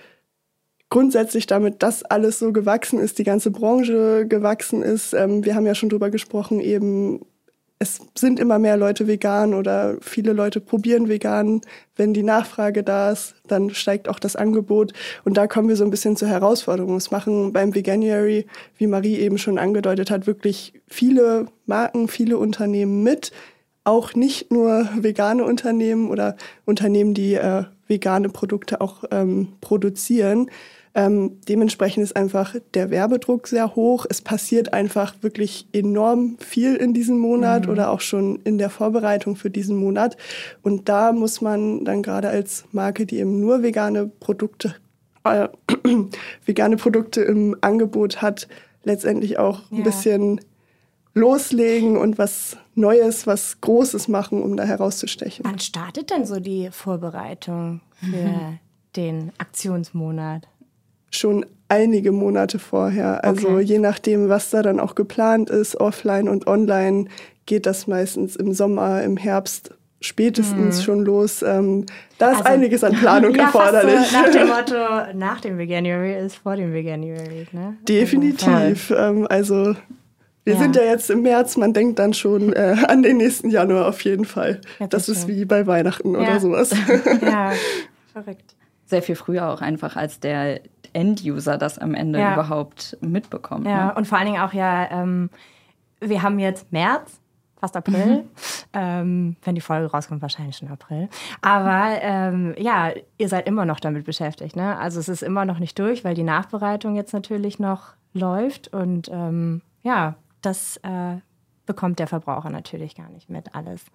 grundsätzlich 0.89 1.47
damit, 1.47 1.83
dass 1.83 2.03
alles 2.03 2.39
so 2.39 2.51
gewachsen 2.53 2.99
ist, 2.99 3.17
die 3.19 3.23
ganze 3.23 3.51
Branche 3.51 4.25
gewachsen 4.27 4.81
ist. 4.81 5.13
Ähm, 5.13 5.43
wir 5.43 5.55
haben 5.55 5.65
ja 5.65 5.75
schon 5.75 5.89
drüber 5.89 6.09
gesprochen, 6.09 6.59
eben 6.59 7.21
es 7.77 7.99
sind 8.17 8.39
immer 8.39 8.57
mehr 8.57 8.77
Leute 8.77 9.05
vegan 9.05 9.53
oder 9.53 9.97
viele 9.99 10.31
Leute 10.31 10.61
probieren 10.61 11.09
vegan. 11.09 11.61
Wenn 11.95 12.13
die 12.13 12.23
Nachfrage 12.23 12.83
da 12.83 13.11
ist, 13.11 13.35
dann 13.47 13.69
steigt 13.71 14.07
auch 14.07 14.19
das 14.19 14.37
Angebot. 14.37 14.93
Und 15.25 15.35
da 15.35 15.47
kommen 15.47 15.67
wir 15.67 15.75
so 15.75 15.83
ein 15.83 15.91
bisschen 15.91 16.15
zur 16.15 16.29
Herausforderung. 16.29 16.95
Es 16.95 17.11
machen 17.11 17.51
beim 17.51 17.75
Veganuary, 17.75 18.45
wie 18.77 18.87
Marie 18.87 19.17
eben 19.17 19.37
schon 19.37 19.57
angedeutet 19.57 20.09
hat, 20.09 20.25
wirklich 20.25 20.73
viele 20.87 21.47
Marken, 21.65 22.07
viele 22.07 22.37
Unternehmen 22.37 23.03
mit. 23.03 23.31
Auch 23.83 24.15
nicht 24.15 24.51
nur 24.51 24.89
vegane 24.97 25.43
Unternehmen 25.43 26.09
oder 26.09 26.37
Unternehmen, 26.63 27.13
die 27.13 27.33
äh, 27.33 27.65
vegane 27.87 28.29
Produkte 28.29 28.81
auch 28.81 29.03
ähm, 29.11 29.49
produzieren. 29.61 30.49
Ähm, 30.97 31.41
dementsprechend 31.49 32.03
ist 32.03 32.15
einfach 32.15 32.55
der 32.73 32.89
Werbedruck 32.89 33.47
sehr 33.47 33.75
hoch. 33.75 34.05
Es 34.09 34.21
passiert 34.21 34.71
einfach 34.71 35.15
wirklich 35.21 35.67
enorm 35.73 36.37
viel 36.39 36.75
in 36.75 36.93
diesem 36.93 37.19
Monat 37.19 37.65
mhm. 37.65 37.73
oder 37.73 37.91
auch 37.91 37.99
schon 37.99 38.39
in 38.45 38.57
der 38.57 38.69
Vorbereitung 38.69 39.35
für 39.35 39.49
diesen 39.49 39.75
Monat. 39.75 40.15
Und 40.63 40.87
da 40.87 41.11
muss 41.11 41.41
man 41.41 41.83
dann 41.83 42.01
gerade 42.01 42.29
als 42.29 42.63
Marke, 42.71 43.05
die 43.05 43.19
eben 43.19 43.41
nur 43.41 43.61
vegane 43.61 44.09
Produkte, 44.21 44.75
äh, 45.25 45.49
vegane 46.45 46.77
Produkte 46.77 47.21
im 47.21 47.57
Angebot 47.59 48.21
hat, 48.21 48.47
letztendlich 48.85 49.37
auch 49.37 49.63
ja. 49.71 49.77
ein 49.77 49.83
bisschen 49.83 50.39
loslegen 51.15 51.97
und 51.97 52.19
was 52.19 52.57
Neues, 52.75 53.25
was 53.25 53.59
Großes 53.61 54.07
machen, 54.07 54.43
um 54.43 54.55
da 54.55 54.63
herauszustechen. 54.63 55.43
Wann 55.45 55.59
startet 55.59 56.11
denn 56.11 56.25
so 56.25 56.39
die 56.39 56.69
Vorbereitung 56.71 57.81
für 57.99 58.27
mhm. 58.27 58.59
den 58.95 59.31
Aktionsmonat? 59.39 60.47
schon 61.15 61.45
einige 61.69 62.11
Monate 62.11 62.59
vorher. 62.59 63.23
Also 63.23 63.49
okay. 63.49 63.61
je 63.61 63.79
nachdem, 63.79 64.29
was 64.29 64.49
da 64.49 64.61
dann 64.61 64.79
auch 64.79 64.95
geplant 64.95 65.49
ist, 65.49 65.79
offline 65.79 66.29
und 66.29 66.47
online, 66.47 67.05
geht 67.45 67.65
das 67.65 67.87
meistens 67.87 68.35
im 68.35 68.53
Sommer, 68.53 69.03
im 69.03 69.17
Herbst 69.17 69.71
spätestens 70.01 70.77
hm. 70.77 70.83
schon 70.83 71.05
los. 71.05 71.41
Ähm, 71.41 71.85
da 72.19 72.31
ist 72.31 72.37
also, 72.37 72.49
einiges 72.49 72.83
an 72.83 72.93
Planung 72.93 73.33
ja, 73.35 73.43
erforderlich. 73.43 74.07
So 74.07 74.17
nach 74.17 74.29
dem 74.29 74.47
Motto, 74.47 75.17
nach 75.17 75.41
dem 75.41 75.57
Veganuary 75.57 76.25
ist 76.25 76.35
vor 76.35 76.55
dem 76.55 76.73
Veganuary. 76.73 77.47
Ne? 77.51 77.77
Definitiv. 77.87 78.91
Also, 78.91 78.95
ähm, 78.95 79.27
also 79.29 79.75
wir 80.45 80.53
ja. 80.53 80.59
sind 80.59 80.75
ja 80.75 80.83
jetzt 80.83 81.09
im 81.09 81.23
März, 81.23 81.57
man 81.57 81.73
denkt 81.73 81.97
dann 81.97 82.13
schon 82.13 82.53
äh, 82.53 82.75
an 82.87 83.01
den 83.01 83.17
nächsten 83.17 83.49
Januar 83.49 83.87
auf 83.87 84.01
jeden 84.01 84.25
Fall. 84.25 84.61
Ja, 84.79 84.87
das, 84.87 85.07
das 85.07 85.17
ist 85.17 85.27
wie 85.27 85.43
bei 85.43 85.65
Weihnachten 85.65 86.13
ja. 86.13 86.19
oder 86.19 86.39
sowas. 86.39 86.73
Ja, 87.21 87.51
verrückt. 88.13 88.55
Sehr 88.85 89.01
viel 89.01 89.15
früher 89.15 89.49
auch 89.49 89.61
einfach 89.61 89.95
als 89.95 90.19
der 90.19 90.61
End-User 90.93 91.57
das 91.57 91.79
am 91.79 91.95
Ende 91.95 92.19
überhaupt 92.19 92.95
mitbekommt. 93.01 93.65
Ja, 93.65 93.87
ne? 93.87 93.95
und 93.95 94.07
vor 94.07 94.19
allen 94.19 94.27
Dingen 94.27 94.41
auch 94.41 94.53
ja, 94.53 94.89
ähm, 94.91 95.31
wir 95.99 96.21
haben 96.21 96.37
jetzt 96.37 96.71
März, 96.71 97.19
fast 97.59 97.75
April. 97.75 98.05
Mhm. 98.05 98.23
Ähm, 98.73 99.35
wenn 99.43 99.55
die 99.55 99.61
Folge 99.61 99.89
rauskommt, 99.89 100.21
wahrscheinlich 100.21 100.57
schon 100.57 100.69
April. 100.69 101.09
Aber 101.41 101.97
ähm, 102.01 102.53
ja, 102.57 102.91
ihr 103.17 103.29
seid 103.29 103.47
immer 103.47 103.65
noch 103.65 103.79
damit 103.79 104.05
beschäftigt. 104.05 104.55
Ne? 104.55 104.77
Also 104.77 104.99
es 104.99 105.09
ist 105.09 105.23
immer 105.23 105.45
noch 105.45 105.57
nicht 105.57 105.79
durch, 105.79 106.03
weil 106.03 106.13
die 106.13 106.23
Nachbereitung 106.23 106.95
jetzt 106.95 107.13
natürlich 107.13 107.57
noch 107.57 107.95
läuft. 108.13 108.67
Und 108.73 109.09
ähm, 109.11 109.61
ja, 109.81 110.15
das 110.45 110.77
äh, 110.77 111.17
bekommt 111.65 111.99
der 111.99 112.07
Verbraucher 112.07 112.49
natürlich 112.49 112.95
gar 112.95 113.09
nicht 113.09 113.29
mit 113.29 113.55
alles. 113.55 113.85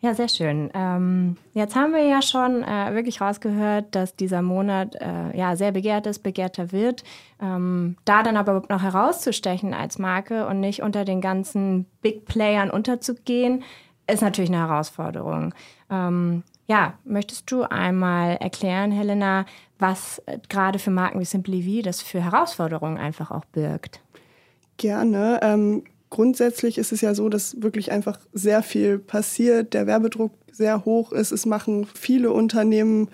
Ja, 0.00 0.14
sehr 0.14 0.28
schön. 0.28 0.68
Ähm, 0.74 1.36
jetzt 1.54 1.76
haben 1.76 1.92
wir 1.92 2.02
ja 2.02 2.22
schon 2.22 2.64
äh, 2.64 2.92
wirklich 2.92 3.20
rausgehört, 3.20 3.94
dass 3.94 4.16
dieser 4.16 4.42
Monat 4.42 4.96
äh, 4.96 5.36
ja 5.36 5.54
sehr 5.54 5.70
begehrt 5.70 6.08
ist, 6.08 6.24
begehrter 6.24 6.72
wird. 6.72 7.04
Ähm, 7.40 7.96
da 8.04 8.24
dann 8.24 8.36
aber 8.36 8.64
noch 8.68 8.82
herauszustechen 8.82 9.74
als 9.74 10.00
Marke 10.00 10.48
und 10.48 10.58
nicht 10.58 10.82
unter 10.82 11.04
den 11.04 11.20
ganzen 11.20 11.86
Big 12.00 12.24
Playern 12.24 12.68
unterzugehen, 12.68 13.62
ist 14.08 14.22
natürlich 14.22 14.50
eine 14.50 14.58
Herausforderung. 14.58 15.54
Ähm, 15.88 16.42
ja, 16.66 16.94
möchtest 17.04 17.48
du 17.52 17.62
einmal 17.62 18.38
erklären, 18.38 18.90
Helena, 18.90 19.46
was 19.78 20.18
äh, 20.26 20.38
gerade 20.48 20.80
für 20.80 20.90
Marken 20.90 21.20
wie 21.20 21.24
Simply 21.24 21.62
V 21.62 21.84
das 21.84 22.02
für 22.02 22.20
Herausforderungen 22.20 22.98
einfach 22.98 23.30
auch 23.30 23.44
birgt? 23.44 24.00
Gerne. 24.76 25.40
Ähm, 25.42 25.84
grundsätzlich 26.10 26.78
ist 26.78 26.92
es 26.92 27.00
ja 27.00 27.14
so, 27.14 27.28
dass 27.28 27.62
wirklich 27.62 27.92
einfach 27.92 28.18
sehr 28.32 28.62
viel 28.62 28.98
passiert, 28.98 29.74
der 29.74 29.86
Werbedruck 29.86 30.32
sehr 30.50 30.84
hoch 30.84 31.12
ist. 31.12 31.32
Es 31.32 31.46
machen 31.46 31.86
viele 31.94 32.30
Unternehmen 32.30 33.08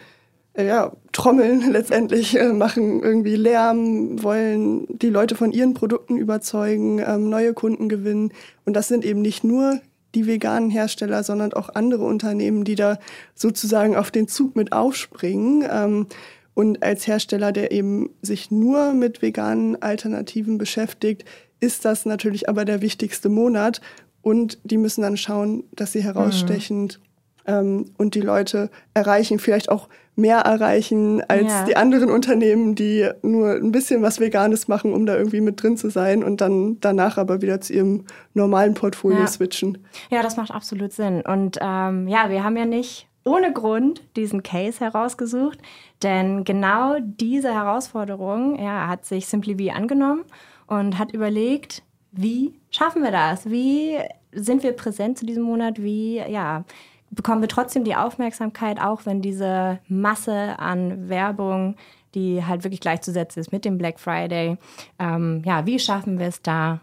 äh, 0.54 0.66
ja, 0.66 0.92
trommeln 1.12 1.70
letztendlich, 1.70 2.38
äh, 2.38 2.52
machen 2.52 3.02
irgendwie 3.02 3.36
Lärm, 3.36 4.22
wollen 4.22 4.86
die 4.88 5.10
Leute 5.10 5.36
von 5.36 5.52
ihren 5.52 5.74
Produkten 5.74 6.16
überzeugen, 6.16 6.98
ähm, 6.98 7.30
neue 7.30 7.54
Kunden 7.54 7.88
gewinnen. 7.88 8.32
Und 8.64 8.74
das 8.74 8.88
sind 8.88 9.04
eben 9.04 9.22
nicht 9.22 9.44
nur 9.44 9.80
die 10.14 10.26
veganen 10.26 10.70
Hersteller, 10.70 11.22
sondern 11.22 11.52
auch 11.52 11.68
andere 11.74 12.04
Unternehmen, 12.04 12.64
die 12.64 12.74
da 12.74 12.98
sozusagen 13.34 13.94
auf 13.96 14.10
den 14.10 14.26
Zug 14.26 14.56
mit 14.56 14.72
aufspringen. 14.72 15.64
Ähm, 15.70 16.06
und 16.54 16.82
als 16.82 17.06
Hersteller, 17.06 17.52
der 17.52 17.70
eben 17.70 18.10
sich 18.20 18.50
nur 18.50 18.92
mit 18.92 19.22
veganen 19.22 19.80
Alternativen 19.80 20.58
beschäftigt, 20.58 21.24
ist 21.60 21.84
das 21.84 22.06
natürlich 22.06 22.48
aber 22.48 22.64
der 22.64 22.80
wichtigste 22.80 23.28
Monat 23.28 23.80
und 24.22 24.58
die 24.64 24.76
müssen 24.76 25.02
dann 25.02 25.16
schauen, 25.16 25.64
dass 25.72 25.92
sie 25.92 26.02
herausstechend 26.02 27.00
ähm, 27.46 27.90
und 27.96 28.14
die 28.14 28.20
Leute 28.20 28.70
erreichen, 28.94 29.38
vielleicht 29.38 29.70
auch 29.70 29.88
mehr 30.14 30.38
erreichen 30.38 31.22
als 31.28 31.46
ja. 31.46 31.64
die 31.64 31.76
anderen 31.76 32.10
Unternehmen, 32.10 32.74
die 32.74 33.08
nur 33.22 33.52
ein 33.52 33.70
bisschen 33.70 34.02
was 34.02 34.18
Veganes 34.18 34.66
machen, 34.66 34.92
um 34.92 35.06
da 35.06 35.16
irgendwie 35.16 35.40
mit 35.40 35.62
drin 35.62 35.76
zu 35.76 35.90
sein 35.90 36.24
und 36.24 36.40
dann 36.40 36.78
danach 36.80 37.18
aber 37.18 37.40
wieder 37.40 37.60
zu 37.60 37.72
ihrem 37.72 38.04
normalen 38.34 38.74
Portfolio 38.74 39.20
ja. 39.20 39.26
switchen. 39.28 39.78
Ja, 40.10 40.22
das 40.22 40.36
macht 40.36 40.50
absolut 40.50 40.92
Sinn. 40.92 41.22
Und 41.22 41.58
ähm, 41.60 42.08
ja, 42.08 42.30
wir 42.30 42.42
haben 42.42 42.56
ja 42.56 42.64
nicht 42.64 43.06
ohne 43.24 43.52
Grund 43.52 44.02
diesen 44.16 44.42
Case 44.42 44.80
herausgesucht, 44.80 45.58
denn 46.02 46.44
genau 46.44 46.96
diese 47.00 47.54
Herausforderung 47.54 48.58
ja, 48.58 48.88
hat 48.88 49.04
sich 49.04 49.26
Simply 49.26 49.54
V 49.68 49.74
angenommen 49.74 50.24
und 50.68 50.98
hat 50.98 51.12
überlegt, 51.12 51.82
wie 52.12 52.54
schaffen 52.70 53.02
wir 53.02 53.10
das? 53.10 53.50
Wie 53.50 53.98
sind 54.32 54.62
wir 54.62 54.72
präsent 54.72 55.18
zu 55.18 55.26
diesem 55.26 55.42
Monat? 55.42 55.82
Wie, 55.82 56.18
ja, 56.18 56.64
bekommen 57.10 57.40
wir 57.40 57.48
trotzdem 57.48 57.84
die 57.84 57.96
Aufmerksamkeit, 57.96 58.80
auch 58.80 59.06
wenn 59.06 59.22
diese 59.22 59.80
Masse 59.88 60.58
an 60.58 61.08
Werbung, 61.08 61.76
die 62.14 62.44
halt 62.44 62.64
wirklich 62.64 62.80
gleichzusetzen 62.80 63.40
ist 63.40 63.52
mit 63.52 63.64
dem 63.64 63.78
Black 63.78 63.98
Friday, 63.98 64.56
ähm, 64.98 65.42
ja, 65.44 65.66
wie 65.66 65.78
schaffen 65.78 66.18
wir 66.18 66.26
es 66.26 66.42
da, 66.42 66.80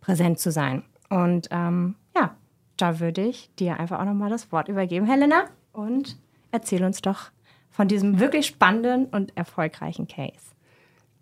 präsent 0.00 0.38
zu 0.38 0.50
sein? 0.50 0.82
Und 1.08 1.48
ähm, 1.50 1.94
ja, 2.14 2.34
da 2.76 3.00
würde 3.00 3.22
ich 3.22 3.54
dir 3.56 3.78
einfach 3.78 4.00
auch 4.00 4.04
nochmal 4.04 4.30
das 4.30 4.52
Wort 4.52 4.68
übergeben, 4.68 5.06
Helena, 5.06 5.44
und 5.72 6.16
erzähl 6.50 6.84
uns 6.84 7.00
doch 7.00 7.30
von 7.70 7.88
diesem 7.88 8.20
wirklich 8.20 8.46
spannenden 8.46 9.06
und 9.06 9.36
erfolgreichen 9.36 10.06
Case. 10.06 10.53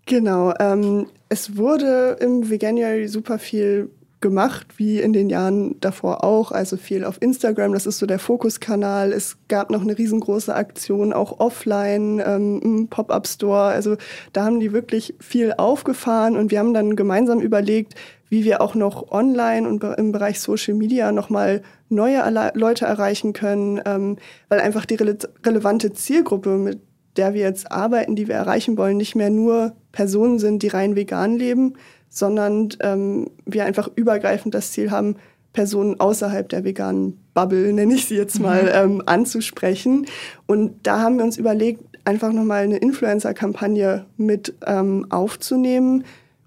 Genau. 0.06 0.52
Ähm, 0.58 1.06
es 1.28 1.56
wurde 1.56 2.16
im 2.20 2.50
Veganuary 2.50 3.08
super 3.08 3.38
viel 3.38 3.90
gemacht, 4.22 4.66
wie 4.76 5.00
in 5.00 5.12
den 5.12 5.28
Jahren 5.28 5.78
davor 5.80 6.24
auch. 6.24 6.52
Also 6.52 6.78
viel 6.78 7.04
auf 7.04 7.20
Instagram, 7.20 7.74
das 7.74 7.84
ist 7.84 7.98
so 7.98 8.06
der 8.06 8.18
Fokuskanal. 8.18 9.12
Es 9.12 9.36
gab 9.48 9.70
noch 9.70 9.82
eine 9.82 9.98
riesengroße 9.98 10.54
Aktion, 10.54 11.12
auch 11.12 11.40
offline, 11.40 12.22
ähm, 12.24 12.86
Pop-up-Store. 12.88 13.64
Also 13.64 13.96
da 14.32 14.44
haben 14.44 14.60
die 14.60 14.72
wirklich 14.72 15.14
viel 15.20 15.52
aufgefahren 15.58 16.36
und 16.36 16.50
wir 16.50 16.60
haben 16.60 16.72
dann 16.72 16.96
gemeinsam 16.96 17.40
überlegt, 17.40 17.94
wie 18.30 18.44
wir 18.44 18.62
auch 18.62 18.74
noch 18.74 19.10
online 19.10 19.68
und 19.68 19.84
im 19.84 20.12
Bereich 20.12 20.40
Social 20.40 20.72
Media 20.74 21.12
nochmal 21.12 21.60
neue 21.90 22.22
Leute 22.54 22.86
erreichen 22.86 23.34
können, 23.34 23.82
ähm, 23.84 24.16
weil 24.48 24.60
einfach 24.60 24.86
die 24.86 24.94
rele 24.94 25.18
relevante 25.44 25.92
Zielgruppe, 25.92 26.56
mit 26.56 26.80
der 27.16 27.34
wir 27.34 27.42
jetzt 27.42 27.70
arbeiten, 27.70 28.16
die 28.16 28.28
wir 28.28 28.34
erreichen 28.34 28.76
wollen, 28.76 28.96
nicht 28.96 29.14
mehr 29.14 29.30
nur 29.30 29.72
Personen 29.92 30.38
sind, 30.38 30.62
die 30.62 30.68
rein 30.68 30.96
vegan 30.96 31.36
leben, 31.36 31.74
sondern 32.08 32.70
ähm, 32.80 33.30
wir 33.46 33.64
einfach 33.64 33.88
übergreifend 33.94 34.54
das 34.54 34.72
Ziel 34.72 34.90
haben, 34.90 35.16
Personen 35.52 36.00
außerhalb 36.00 36.48
der 36.48 36.64
veganen 36.64 37.18
Bubble, 37.34 37.72
nenne 37.72 37.94
ich 37.94 38.06
sie 38.06 38.16
jetzt 38.16 38.40
mal, 38.40 38.62
mhm. 38.62 38.68
ähm, 38.72 39.02
anzusprechen. 39.06 40.06
Und 40.46 40.86
da 40.86 41.00
haben 41.00 41.16
wir 41.16 41.24
uns 41.24 41.36
überlegt, 41.36 41.82
einfach 42.04 42.32
nochmal 42.32 42.64
eine 42.64 42.78
Influencer-Kampagne 42.78 44.06
mit 44.16 44.54
ähm, 44.66 45.06
aufzunehmen 45.10 46.04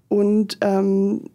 und 0.08 0.58
ähm, 0.60 1.30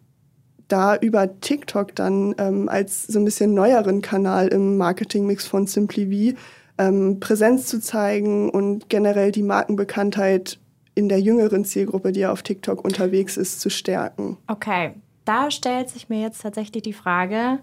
da 0.68 0.96
über 0.96 1.40
TikTok 1.40 1.94
dann 1.94 2.34
ähm, 2.38 2.68
als 2.68 3.06
so 3.06 3.18
ein 3.18 3.24
bisschen 3.24 3.52
neueren 3.52 4.00
Kanal 4.00 4.48
im 4.48 4.76
Marketingmix 4.76 5.46
von 5.46 5.66
Simply 5.66 6.32
V 6.32 6.38
ähm, 6.78 7.20
Präsenz 7.20 7.66
zu 7.66 7.80
zeigen 7.80 8.50
und 8.50 8.88
generell 8.88 9.32
die 9.32 9.42
Markenbekanntheit 9.42 10.58
in 10.94 11.08
der 11.08 11.20
jüngeren 11.20 11.64
Zielgruppe, 11.64 12.12
die 12.12 12.20
ja 12.20 12.32
auf 12.32 12.42
TikTok 12.42 12.84
unterwegs 12.84 13.36
ist, 13.36 13.60
zu 13.60 13.70
stärken. 13.70 14.36
Okay, 14.46 14.94
da 15.24 15.50
stellt 15.50 15.88
sich 15.88 16.08
mir 16.08 16.20
jetzt 16.20 16.42
tatsächlich 16.42 16.82
die 16.82 16.92
Frage, 16.92 17.60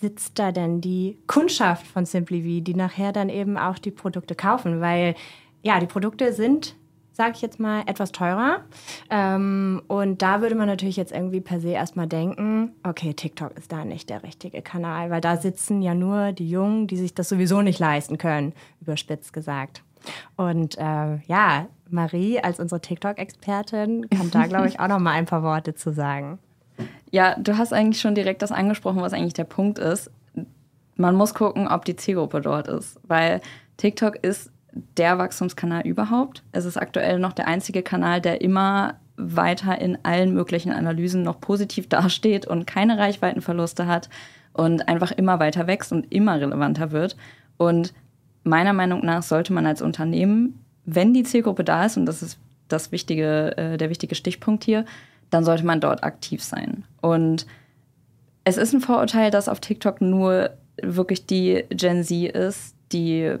sitzt 0.00 0.38
da 0.38 0.52
denn 0.52 0.80
die 0.80 1.18
Kundschaft 1.26 1.86
von 1.86 2.04
Simply 2.04 2.42
V, 2.42 2.64
die 2.64 2.74
nachher 2.74 3.12
dann 3.12 3.28
eben 3.28 3.56
auch 3.56 3.78
die 3.78 3.90
Produkte 3.90 4.34
kaufen? 4.34 4.80
Weil 4.80 5.14
ja, 5.62 5.80
die 5.80 5.86
Produkte 5.86 6.32
sind 6.32 6.76
sage 7.14 7.32
ich 7.36 7.42
jetzt 7.42 7.60
mal, 7.60 7.82
etwas 7.86 8.12
teurer. 8.12 8.60
Ähm, 9.08 9.80
und 9.86 10.20
da 10.20 10.40
würde 10.40 10.56
man 10.56 10.66
natürlich 10.66 10.96
jetzt 10.96 11.12
irgendwie 11.12 11.40
per 11.40 11.60
se 11.60 11.70
erstmal 11.70 12.08
denken, 12.08 12.72
okay, 12.82 13.14
TikTok 13.14 13.56
ist 13.56 13.72
da 13.72 13.84
nicht 13.84 14.10
der 14.10 14.22
richtige 14.24 14.60
Kanal, 14.62 15.10
weil 15.10 15.20
da 15.20 15.36
sitzen 15.36 15.80
ja 15.80 15.94
nur 15.94 16.32
die 16.32 16.50
Jungen, 16.50 16.88
die 16.88 16.96
sich 16.96 17.14
das 17.14 17.28
sowieso 17.28 17.62
nicht 17.62 17.78
leisten 17.78 18.18
können, 18.18 18.52
überspitzt 18.80 19.32
gesagt. 19.32 19.82
Und 20.36 20.76
äh, 20.76 21.16
ja, 21.26 21.68
Marie 21.88 22.40
als 22.40 22.58
unsere 22.58 22.80
TikTok-Expertin 22.80 24.10
kann 24.10 24.30
da, 24.30 24.46
glaube 24.46 24.66
ich, 24.66 24.80
auch 24.80 24.88
noch 24.88 24.98
mal 24.98 25.12
ein 25.12 25.26
paar 25.26 25.42
Worte 25.42 25.74
zu 25.74 25.92
sagen. 25.92 26.40
Ja, 27.12 27.36
du 27.38 27.56
hast 27.56 27.72
eigentlich 27.72 28.00
schon 28.00 28.16
direkt 28.16 28.42
das 28.42 28.50
angesprochen, 28.50 29.00
was 29.00 29.12
eigentlich 29.12 29.34
der 29.34 29.44
Punkt 29.44 29.78
ist. 29.78 30.10
Man 30.96 31.14
muss 31.14 31.32
gucken, 31.32 31.68
ob 31.68 31.84
die 31.84 31.94
Zielgruppe 31.94 32.40
dort 32.40 32.66
ist, 32.66 32.98
weil 33.04 33.40
TikTok 33.76 34.16
ist 34.16 34.50
der 34.96 35.18
Wachstumskanal 35.18 35.86
überhaupt. 35.86 36.42
Es 36.52 36.64
ist 36.64 36.76
aktuell 36.76 37.18
noch 37.18 37.32
der 37.32 37.46
einzige 37.46 37.82
Kanal, 37.82 38.20
der 38.20 38.40
immer 38.40 38.96
weiter 39.16 39.80
in 39.80 39.98
allen 40.02 40.34
möglichen 40.34 40.72
Analysen 40.72 41.22
noch 41.22 41.40
positiv 41.40 41.88
dasteht 41.88 42.46
und 42.46 42.66
keine 42.66 42.98
Reichweitenverluste 42.98 43.86
hat 43.86 44.08
und 44.52 44.88
einfach 44.88 45.12
immer 45.12 45.38
weiter 45.38 45.66
wächst 45.66 45.92
und 45.92 46.12
immer 46.12 46.40
relevanter 46.40 46.90
wird. 46.90 47.16
Und 47.56 47.94
meiner 48.42 48.72
Meinung 48.72 49.04
nach 49.04 49.22
sollte 49.22 49.52
man 49.52 49.66
als 49.66 49.82
Unternehmen, 49.82 50.64
wenn 50.84 51.14
die 51.14 51.22
Zielgruppe 51.22 51.64
da 51.64 51.86
ist, 51.86 51.96
und 51.96 52.06
das 52.06 52.22
ist 52.22 52.38
das 52.68 52.92
wichtige, 52.92 53.56
äh, 53.56 53.76
der 53.76 53.90
wichtige 53.90 54.14
Stichpunkt 54.14 54.64
hier, 54.64 54.84
dann 55.30 55.44
sollte 55.44 55.64
man 55.64 55.80
dort 55.80 56.04
aktiv 56.04 56.42
sein. 56.42 56.84
Und 57.00 57.46
es 58.44 58.56
ist 58.56 58.74
ein 58.74 58.80
Vorurteil, 58.80 59.30
dass 59.30 59.48
auf 59.48 59.60
TikTok 59.60 60.00
nur 60.00 60.50
wirklich 60.82 61.26
die 61.26 61.64
Gen 61.70 62.04
Z 62.04 62.34
ist, 62.34 62.74
die 62.92 63.36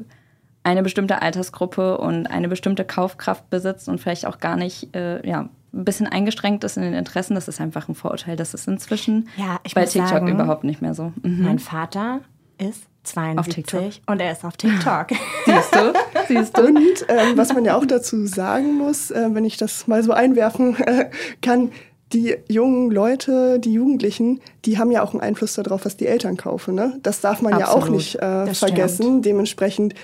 eine 0.64 0.82
bestimmte 0.82 1.22
Altersgruppe 1.22 1.98
und 1.98 2.26
eine 2.26 2.48
bestimmte 2.48 2.84
Kaufkraft 2.84 3.48
besitzt 3.50 3.88
und 3.88 4.00
vielleicht 4.00 4.26
auch 4.26 4.40
gar 4.40 4.56
nicht 4.56 4.94
äh, 4.96 5.24
ja, 5.26 5.48
ein 5.72 5.84
bisschen 5.84 6.06
eingeschränkt 6.06 6.64
ist 6.64 6.76
in 6.76 6.82
den 6.82 6.94
Interessen. 6.94 7.34
Das 7.34 7.48
ist 7.48 7.60
einfach 7.60 7.88
ein 7.88 7.94
Vorurteil. 7.94 8.36
Das 8.36 8.54
ist 8.54 8.66
inzwischen 8.66 9.28
ja, 9.36 9.60
bei 9.74 9.84
TikTok 9.84 10.08
sagen, 10.08 10.28
überhaupt 10.28 10.64
nicht 10.64 10.80
mehr 10.80 10.94
so. 10.94 11.12
Mhm. 11.22 11.42
Mein 11.42 11.58
Vater 11.58 12.20
ist 12.58 12.84
72 13.02 14.02
und 14.06 14.20
er 14.20 14.32
ist 14.32 14.44
auf 14.44 14.56
TikTok. 14.56 15.08
Siehst 15.44 15.74
du? 15.74 15.92
Siehst 16.28 16.56
du? 16.56 16.66
Und 16.66 17.06
ähm, 17.08 17.36
was 17.36 17.52
man 17.52 17.66
ja 17.66 17.76
auch 17.76 17.84
dazu 17.84 18.26
sagen 18.26 18.78
muss, 18.78 19.10
äh, 19.10 19.28
wenn 19.32 19.44
ich 19.44 19.58
das 19.58 19.86
mal 19.86 20.02
so 20.02 20.12
einwerfen 20.12 20.76
äh, 20.80 21.10
kann, 21.42 21.72
die 22.14 22.36
jungen 22.48 22.90
Leute, 22.90 23.58
die 23.58 23.72
Jugendlichen, 23.74 24.40
die 24.64 24.78
haben 24.78 24.90
ja 24.90 25.02
auch 25.02 25.12
einen 25.12 25.20
Einfluss 25.20 25.54
darauf, 25.54 25.84
was 25.84 25.96
die 25.96 26.06
Eltern 26.06 26.36
kaufen. 26.36 26.74
Ne? 26.74 26.98
Das 27.02 27.20
darf 27.20 27.42
man 27.42 27.52
Absolut. 27.52 27.82
ja 27.82 27.82
auch 27.82 27.88
nicht 27.90 28.14
äh, 28.16 28.54
vergessen. 28.54 29.02
Stimmt. 29.02 29.24
Dementsprechend 29.26 29.94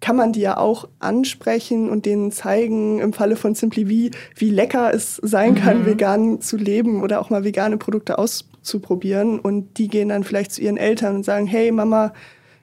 kann 0.00 0.16
man 0.16 0.32
die 0.32 0.40
ja 0.40 0.56
auch 0.56 0.88
ansprechen 0.98 1.90
und 1.90 2.06
denen 2.06 2.32
zeigen, 2.32 3.00
im 3.00 3.12
Falle 3.12 3.36
von 3.36 3.54
Simply 3.54 3.84
V, 3.84 4.16
wie 4.36 4.50
lecker 4.50 4.92
es 4.94 5.16
sein 5.16 5.54
kann, 5.54 5.80
mhm. 5.80 5.86
vegan 5.86 6.40
zu 6.40 6.56
leben 6.56 7.02
oder 7.02 7.20
auch 7.20 7.30
mal 7.30 7.44
vegane 7.44 7.76
Produkte 7.76 8.18
auszuprobieren. 8.18 9.38
Und 9.38 9.78
die 9.78 9.88
gehen 9.88 10.08
dann 10.08 10.24
vielleicht 10.24 10.52
zu 10.52 10.62
ihren 10.62 10.78
Eltern 10.78 11.16
und 11.16 11.24
sagen, 11.24 11.46
hey 11.46 11.70
Mama, 11.70 12.14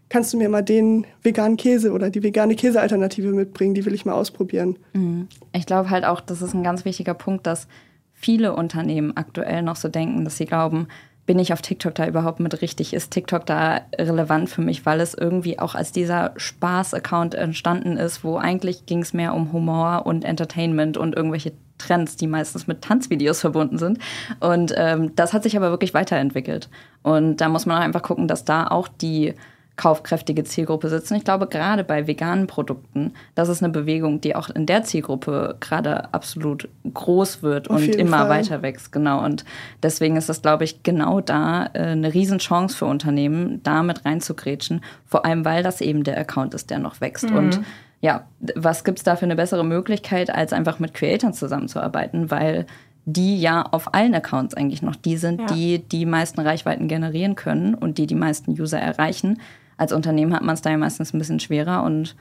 kannst 0.09 0.33
du 0.33 0.37
mir 0.37 0.49
mal 0.49 0.63
den 0.63 1.05
veganen 1.21 1.57
Käse 1.57 1.91
oder 1.91 2.09
die 2.09 2.23
vegane 2.23 2.55
Käsealternative 2.55 3.31
mitbringen, 3.31 3.75
die 3.75 3.85
will 3.85 3.93
ich 3.93 4.05
mal 4.05 4.13
ausprobieren. 4.13 4.77
Mhm. 4.93 5.27
Ich 5.53 5.65
glaube 5.65 5.89
halt 5.89 6.05
auch, 6.05 6.21
das 6.21 6.41
ist 6.41 6.53
ein 6.53 6.63
ganz 6.63 6.85
wichtiger 6.85 7.13
Punkt, 7.13 7.45
dass 7.45 7.67
viele 8.13 8.55
Unternehmen 8.55 9.15
aktuell 9.15 9.61
noch 9.61 9.75
so 9.75 9.89
denken, 9.89 10.23
dass 10.23 10.37
sie 10.37 10.45
glauben, 10.45 10.87
bin 11.27 11.39
ich 11.39 11.53
auf 11.53 11.61
TikTok 11.61 11.93
da 11.93 12.07
überhaupt 12.07 12.39
mit 12.39 12.61
richtig? 12.61 12.93
Ist 12.93 13.11
TikTok 13.11 13.45
da 13.45 13.81
relevant 13.99 14.49
für 14.49 14.61
mich, 14.61 14.85
weil 14.85 15.01
es 15.01 15.13
irgendwie 15.13 15.59
auch 15.59 15.75
als 15.75 15.91
dieser 15.91 16.31
Spaß-Account 16.37 17.35
entstanden 17.35 17.97
ist, 17.97 18.23
wo 18.23 18.37
eigentlich 18.37 18.85
ging 18.85 19.01
es 19.01 19.13
mehr 19.13 19.35
um 19.35 19.51
Humor 19.51 20.05
und 20.05 20.23
Entertainment 20.23 20.97
und 20.97 21.15
irgendwelche 21.15 21.51
Trends, 21.77 22.15
die 22.15 22.27
meistens 22.27 22.65
mit 22.65 22.81
Tanzvideos 22.81 23.41
verbunden 23.41 23.77
sind. 23.77 23.99
Und 24.39 24.73
ähm, 24.77 25.15
das 25.15 25.33
hat 25.33 25.43
sich 25.43 25.57
aber 25.57 25.69
wirklich 25.69 25.93
weiterentwickelt. 25.93 26.69
Und 27.03 27.37
da 27.37 27.49
muss 27.49 27.65
man 27.65 27.77
auch 27.77 27.83
einfach 27.83 28.01
gucken, 28.01 28.29
dass 28.29 28.45
da 28.45 28.65
auch 28.65 28.87
die 28.87 29.35
kaufkräftige 29.77 30.43
Zielgruppe 30.43 30.89
sitzen. 30.89 31.15
Ich 31.15 31.23
glaube, 31.23 31.47
gerade 31.47 31.83
bei 31.83 32.07
veganen 32.07 32.47
Produkten, 32.47 33.13
das 33.35 33.47
ist 33.47 33.63
eine 33.63 33.71
Bewegung, 33.71 34.19
die 34.19 34.35
auch 34.35 34.49
in 34.49 34.65
der 34.65 34.83
Zielgruppe 34.83 35.55
gerade 35.59 36.13
absolut 36.13 36.67
groß 36.91 37.43
wird 37.43 37.69
Auf 37.69 37.77
und 37.77 37.95
immer 37.95 38.25
Fall. 38.25 38.29
weiter 38.29 38.61
wächst. 38.63 38.91
Genau. 38.91 39.23
Und 39.23 39.45
deswegen 39.83 40.17
ist 40.17 40.29
das, 40.29 40.41
glaube 40.41 40.63
ich, 40.63 40.81
genau 40.81 41.21
da 41.21 41.67
äh, 41.73 41.79
eine 41.79 42.13
Riesenchance 42.13 42.75
für 42.75 42.85
Unternehmen, 42.85 43.61
da 43.63 43.83
mit 43.83 44.03
reinzugrätschen. 44.03 44.81
Vor 45.05 45.25
allem, 45.25 45.45
weil 45.45 45.61
das 45.61 45.79
eben 45.79 46.03
der 46.03 46.17
Account 46.17 46.55
ist, 46.55 46.71
der 46.71 46.79
noch 46.79 46.99
wächst. 46.99 47.29
Mhm. 47.29 47.37
Und 47.37 47.61
ja, 48.01 48.27
was 48.55 48.83
gibt 48.83 48.99
es 48.99 49.03
da 49.03 49.15
für 49.15 49.25
eine 49.25 49.35
bessere 49.35 49.65
Möglichkeit, 49.65 50.29
als 50.29 50.53
einfach 50.53 50.79
mit 50.79 50.93
Creatoren 50.93 51.33
zusammenzuarbeiten? 51.33 52.29
Weil 52.29 52.65
die 53.09 53.39
ja 53.39 53.63
auf 53.63 53.93
allen 53.93 54.13
Accounts 54.13 54.53
eigentlich 54.53 54.81
noch 54.81 54.95
die 54.95 55.17
sind, 55.17 55.41
ja. 55.41 55.47
die 55.47 55.79
die 55.79 56.05
meisten 56.05 56.41
Reichweiten 56.41 56.87
generieren 56.87 57.35
können 57.35 57.73
und 57.73 57.97
die 57.97 58.05
die 58.05 58.15
meisten 58.15 58.51
User 58.51 58.79
erreichen 58.79 59.39
als 59.77 59.93
Unternehmen 59.93 60.33
hat 60.33 60.41
man 60.41 60.55
es 60.55 60.61
da 60.61 60.71
ja 60.71 60.77
meistens 60.77 61.13
ein 61.13 61.19
bisschen 61.19 61.39
schwerer 61.39 61.83
und 61.83 62.15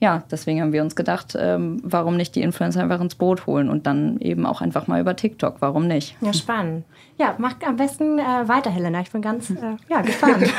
ja, 0.00 0.22
deswegen 0.30 0.60
haben 0.60 0.72
wir 0.72 0.82
uns 0.82 0.94
gedacht, 0.94 1.36
ähm, 1.36 1.80
warum 1.82 2.16
nicht 2.16 2.36
die 2.36 2.42
Influencer 2.42 2.82
einfach 2.82 3.00
ins 3.00 3.16
Boot 3.16 3.46
holen 3.46 3.68
und 3.68 3.88
dann 3.88 4.18
eben 4.20 4.46
auch 4.46 4.60
einfach 4.60 4.86
mal 4.86 5.00
über 5.00 5.16
TikTok, 5.16 5.56
warum 5.58 5.88
nicht? 5.88 6.16
Ja, 6.20 6.32
spannend. 6.32 6.84
Ja, 7.18 7.34
mach 7.38 7.54
am 7.66 7.76
besten 7.76 8.20
äh, 8.20 8.46
weiter, 8.46 8.70
Helena. 8.70 9.00
Ich 9.00 9.10
bin 9.10 9.22
ganz 9.22 9.50
äh, 9.50 9.56
ja, 9.88 10.02
gespannt. 10.02 10.44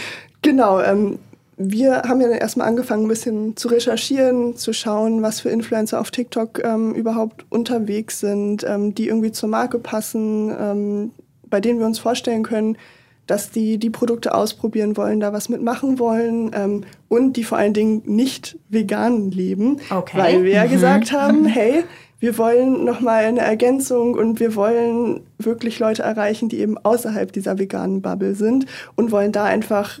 genau. 0.42 0.80
Ähm, 0.80 1.18
wir 1.62 2.02
haben 2.02 2.22
ja 2.22 2.28
dann 2.28 2.38
erstmal 2.38 2.68
angefangen, 2.68 3.04
ein 3.04 3.08
bisschen 3.08 3.54
zu 3.54 3.68
recherchieren, 3.68 4.56
zu 4.56 4.72
schauen, 4.72 5.20
was 5.20 5.40
für 5.40 5.50
Influencer 5.50 6.00
auf 6.00 6.10
TikTok 6.10 6.64
ähm, 6.64 6.94
überhaupt 6.94 7.44
unterwegs 7.50 8.18
sind, 8.20 8.64
ähm, 8.66 8.94
die 8.94 9.08
irgendwie 9.08 9.30
zur 9.30 9.50
Marke 9.50 9.78
passen, 9.78 10.50
ähm, 10.58 11.10
bei 11.50 11.60
denen 11.60 11.78
wir 11.78 11.84
uns 11.84 11.98
vorstellen 11.98 12.44
können, 12.44 12.78
dass 13.26 13.50
die 13.50 13.76
die 13.76 13.90
Produkte 13.90 14.34
ausprobieren 14.34 14.96
wollen, 14.96 15.20
da 15.20 15.34
was 15.34 15.50
mitmachen 15.50 15.98
wollen 15.98 16.50
ähm, 16.54 16.84
und 17.08 17.36
die 17.36 17.44
vor 17.44 17.58
allen 17.58 17.74
Dingen 17.74 18.02
nicht 18.06 18.58
vegan 18.70 19.30
leben, 19.30 19.80
okay. 19.90 20.16
weil 20.16 20.44
wir 20.44 20.52
ja 20.52 20.64
mhm. 20.64 20.70
gesagt 20.70 21.12
haben, 21.12 21.44
hey, 21.44 21.84
wir 22.20 22.38
wollen 22.38 22.84
nochmal 22.84 23.24
eine 23.24 23.40
Ergänzung 23.40 24.14
und 24.14 24.40
wir 24.40 24.54
wollen 24.54 25.20
wirklich 25.36 25.78
Leute 25.78 26.04
erreichen, 26.04 26.48
die 26.48 26.60
eben 26.60 26.78
außerhalb 26.78 27.30
dieser 27.32 27.58
veganen 27.58 28.00
Bubble 28.00 28.34
sind 28.34 28.64
und 28.96 29.12
wollen 29.12 29.32
da 29.32 29.44
einfach 29.44 30.00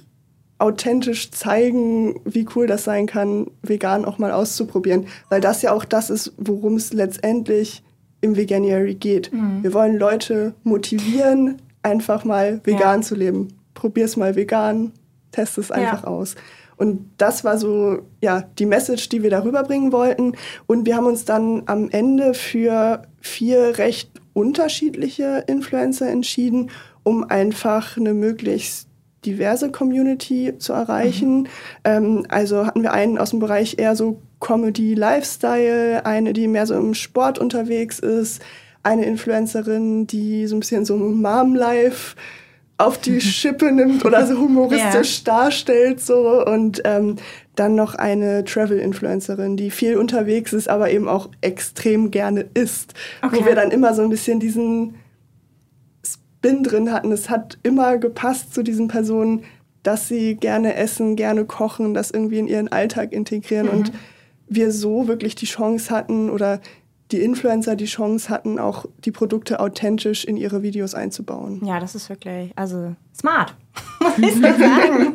authentisch 0.60 1.30
zeigen, 1.30 2.20
wie 2.24 2.46
cool 2.54 2.66
das 2.66 2.84
sein 2.84 3.06
kann, 3.06 3.50
vegan 3.62 4.04
auch 4.04 4.18
mal 4.18 4.30
auszuprobieren, 4.30 5.06
weil 5.28 5.40
das 5.40 5.62
ja 5.62 5.72
auch 5.72 5.84
das 5.84 6.10
ist, 6.10 6.32
worum 6.36 6.76
es 6.76 6.92
letztendlich 6.92 7.82
im 8.20 8.36
Veganuary 8.36 8.94
geht. 8.94 9.32
Mhm. 9.32 9.62
Wir 9.62 9.72
wollen 9.72 9.96
Leute 9.96 10.54
motivieren, 10.62 11.62
einfach 11.82 12.24
mal 12.24 12.60
vegan 12.64 13.00
ja. 13.00 13.02
zu 13.02 13.14
leben. 13.14 13.48
Probier 13.72 14.04
es 14.04 14.18
mal 14.18 14.36
vegan, 14.36 14.92
test 15.32 15.56
es 15.56 15.70
einfach 15.70 16.02
ja. 16.02 16.08
aus. 16.08 16.34
Und 16.76 17.10
das 17.16 17.44
war 17.44 17.58
so, 17.58 18.00
ja, 18.22 18.44
die 18.58 18.66
Message, 18.66 19.08
die 19.08 19.22
wir 19.22 19.30
darüber 19.30 19.62
bringen 19.62 19.92
wollten. 19.92 20.34
Und 20.66 20.86
wir 20.86 20.96
haben 20.96 21.06
uns 21.06 21.24
dann 21.24 21.62
am 21.66 21.88
Ende 21.90 22.34
für 22.34 23.02
vier 23.20 23.78
recht 23.78 24.10
unterschiedliche 24.32 25.44
Influencer 25.46 26.08
entschieden, 26.08 26.70
um 27.02 27.24
einfach 27.24 27.96
eine 27.96 28.14
möglichst 28.14 28.89
diverse 29.24 29.70
Community 29.70 30.54
zu 30.58 30.72
erreichen. 30.72 31.40
Mhm. 31.40 31.46
Ähm, 31.84 32.26
also 32.28 32.66
hatten 32.66 32.82
wir 32.82 32.92
einen 32.92 33.18
aus 33.18 33.30
dem 33.30 33.40
Bereich 33.40 33.78
eher 33.78 33.96
so 33.96 34.20
Comedy, 34.40 34.94
Lifestyle, 34.94 36.04
eine, 36.06 36.32
die 36.32 36.48
mehr 36.48 36.66
so 36.66 36.74
im 36.74 36.94
Sport 36.94 37.38
unterwegs 37.38 37.98
ist, 37.98 38.42
eine 38.82 39.04
Influencerin, 39.04 40.06
die 40.06 40.46
so 40.46 40.56
ein 40.56 40.60
bisschen 40.60 40.84
so 40.84 40.96
Mom-Life 40.96 42.16
auf 42.78 42.98
die 42.98 43.20
Schippe 43.20 43.70
nimmt 43.70 44.04
oder 44.04 44.26
so 44.26 44.38
humoristisch 44.38 45.22
yeah. 45.26 45.42
darstellt 45.42 46.00
so 46.00 46.44
und 46.44 46.80
ähm, 46.84 47.16
dann 47.54 47.74
noch 47.74 47.94
eine 47.94 48.44
Travel-Influencerin, 48.44 49.58
die 49.58 49.70
viel 49.70 49.98
unterwegs 49.98 50.54
ist, 50.54 50.68
aber 50.68 50.90
eben 50.90 51.08
auch 51.08 51.28
extrem 51.42 52.10
gerne 52.10 52.46
isst, 52.54 52.94
okay. 53.20 53.36
wo 53.38 53.44
wir 53.44 53.54
dann 53.54 53.70
immer 53.70 53.92
so 53.92 54.02
ein 54.02 54.08
bisschen 54.08 54.40
diesen 54.40 54.94
Spin 56.40 56.62
drin 56.62 56.90
hatten. 56.90 57.12
Es 57.12 57.28
hat 57.28 57.58
immer 57.62 57.98
gepasst 57.98 58.54
zu 58.54 58.62
diesen 58.62 58.88
Personen, 58.88 59.44
dass 59.82 60.08
sie 60.08 60.36
gerne 60.36 60.74
essen, 60.74 61.16
gerne 61.16 61.44
kochen, 61.44 61.92
das 61.92 62.10
irgendwie 62.10 62.38
in 62.38 62.48
ihren 62.48 62.68
Alltag 62.68 63.12
integrieren 63.12 63.66
mhm. 63.66 63.72
und 63.72 63.92
wir 64.48 64.72
so 64.72 65.06
wirklich 65.06 65.34
die 65.34 65.46
Chance 65.46 65.90
hatten 65.94 66.30
oder 66.30 66.60
die 67.12 67.20
Influencer 67.20 67.76
die 67.76 67.86
Chance 67.86 68.28
hatten, 68.30 68.58
auch 68.58 68.86
die 69.04 69.10
Produkte 69.10 69.60
authentisch 69.60 70.24
in 70.24 70.36
ihre 70.36 70.62
Videos 70.62 70.94
einzubauen. 70.94 71.60
Ja, 71.64 71.78
das 71.80 71.94
ist 71.94 72.08
wirklich, 72.08 72.52
also 72.56 72.94
smart, 73.14 73.54
muss 74.16 74.36
ich 74.36 74.40
sagen. 74.40 75.14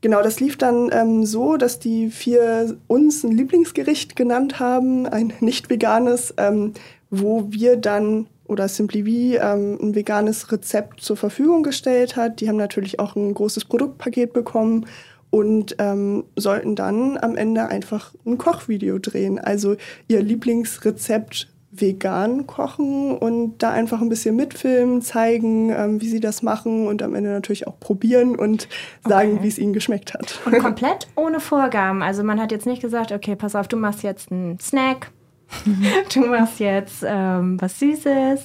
genau, 0.00 0.22
das 0.22 0.40
lief 0.40 0.58
dann 0.58 0.90
ähm, 0.92 1.24
so, 1.24 1.56
dass 1.56 1.78
die 1.78 2.10
vier 2.10 2.76
uns 2.86 3.24
ein 3.24 3.32
Lieblingsgericht 3.32 4.14
genannt 4.14 4.60
haben, 4.60 5.06
ein 5.06 5.32
nicht 5.40 5.70
veganes, 5.70 6.34
ähm, 6.36 6.74
wo 7.10 7.50
wir 7.50 7.76
dann 7.76 8.26
oder 8.52 8.68
Simply 8.68 9.02
V 9.02 9.42
ähm, 9.42 9.78
ein 9.80 9.94
veganes 9.94 10.52
Rezept 10.52 11.00
zur 11.00 11.16
Verfügung 11.16 11.62
gestellt 11.62 12.16
hat. 12.16 12.40
Die 12.40 12.48
haben 12.48 12.56
natürlich 12.56 13.00
auch 13.00 13.16
ein 13.16 13.34
großes 13.34 13.64
Produktpaket 13.64 14.32
bekommen 14.32 14.86
und 15.30 15.76
ähm, 15.78 16.24
sollten 16.36 16.76
dann 16.76 17.16
am 17.16 17.36
Ende 17.36 17.66
einfach 17.66 18.12
ein 18.26 18.36
Kochvideo 18.38 18.98
drehen. 18.98 19.38
Also 19.38 19.76
ihr 20.06 20.22
Lieblingsrezept 20.22 21.48
vegan 21.72 22.46
kochen 22.46 23.16
und 23.16 23.62
da 23.62 23.70
einfach 23.70 24.02
ein 24.02 24.10
bisschen 24.10 24.36
mitfilmen, 24.36 25.00
zeigen, 25.00 25.70
ähm, 25.70 26.02
wie 26.02 26.08
sie 26.08 26.20
das 26.20 26.42
machen 26.42 26.86
und 26.86 27.02
am 27.02 27.14
Ende 27.14 27.30
natürlich 27.30 27.66
auch 27.66 27.80
probieren 27.80 28.36
und 28.36 28.68
sagen, 29.08 29.34
okay. 29.34 29.42
wie 29.42 29.48
es 29.48 29.58
ihnen 29.58 29.72
geschmeckt 29.72 30.12
hat. 30.12 30.38
Und 30.44 30.58
komplett 30.58 31.08
ohne 31.16 31.40
Vorgaben. 31.40 32.02
Also 32.02 32.22
man 32.22 32.38
hat 32.38 32.52
jetzt 32.52 32.66
nicht 32.66 32.82
gesagt, 32.82 33.10
okay, 33.10 33.36
pass 33.36 33.56
auf, 33.56 33.68
du 33.68 33.78
machst 33.78 34.02
jetzt 34.02 34.30
einen 34.30 34.60
Snack, 34.60 35.10
du 36.14 36.20
machst 36.26 36.60
jetzt 36.60 37.04
ähm, 37.06 37.60
was 37.60 37.78
Süßes. 37.78 38.40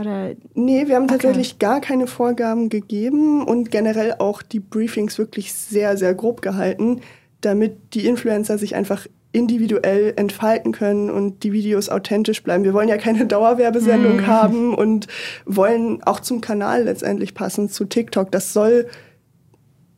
Oder? 0.00 0.30
Nee, 0.54 0.86
wir 0.86 0.96
haben 0.96 1.08
tatsächlich 1.08 1.54
okay. 1.54 1.66
gar 1.66 1.80
keine 1.80 2.06
Vorgaben 2.06 2.68
gegeben 2.68 3.44
und 3.44 3.70
generell 3.70 4.14
auch 4.18 4.42
die 4.42 4.60
Briefings 4.60 5.18
wirklich 5.18 5.52
sehr, 5.52 5.96
sehr 5.96 6.14
grob 6.14 6.42
gehalten, 6.42 7.00
damit 7.40 7.94
die 7.94 8.06
Influencer 8.06 8.58
sich 8.58 8.74
einfach 8.74 9.06
individuell 9.32 10.14
entfalten 10.16 10.72
können 10.72 11.10
und 11.10 11.42
die 11.42 11.52
Videos 11.52 11.90
authentisch 11.90 12.42
bleiben. 12.42 12.64
Wir 12.64 12.72
wollen 12.72 12.88
ja 12.88 12.96
keine 12.96 13.26
Dauerwerbesendung 13.26 14.18
mm. 14.18 14.26
haben 14.26 14.74
und 14.74 15.08
wollen 15.44 16.02
auch 16.04 16.20
zum 16.20 16.40
Kanal 16.40 16.84
letztendlich 16.84 17.34
passen, 17.34 17.68
zu 17.68 17.84
TikTok. 17.84 18.32
Das 18.32 18.54
soll 18.54 18.86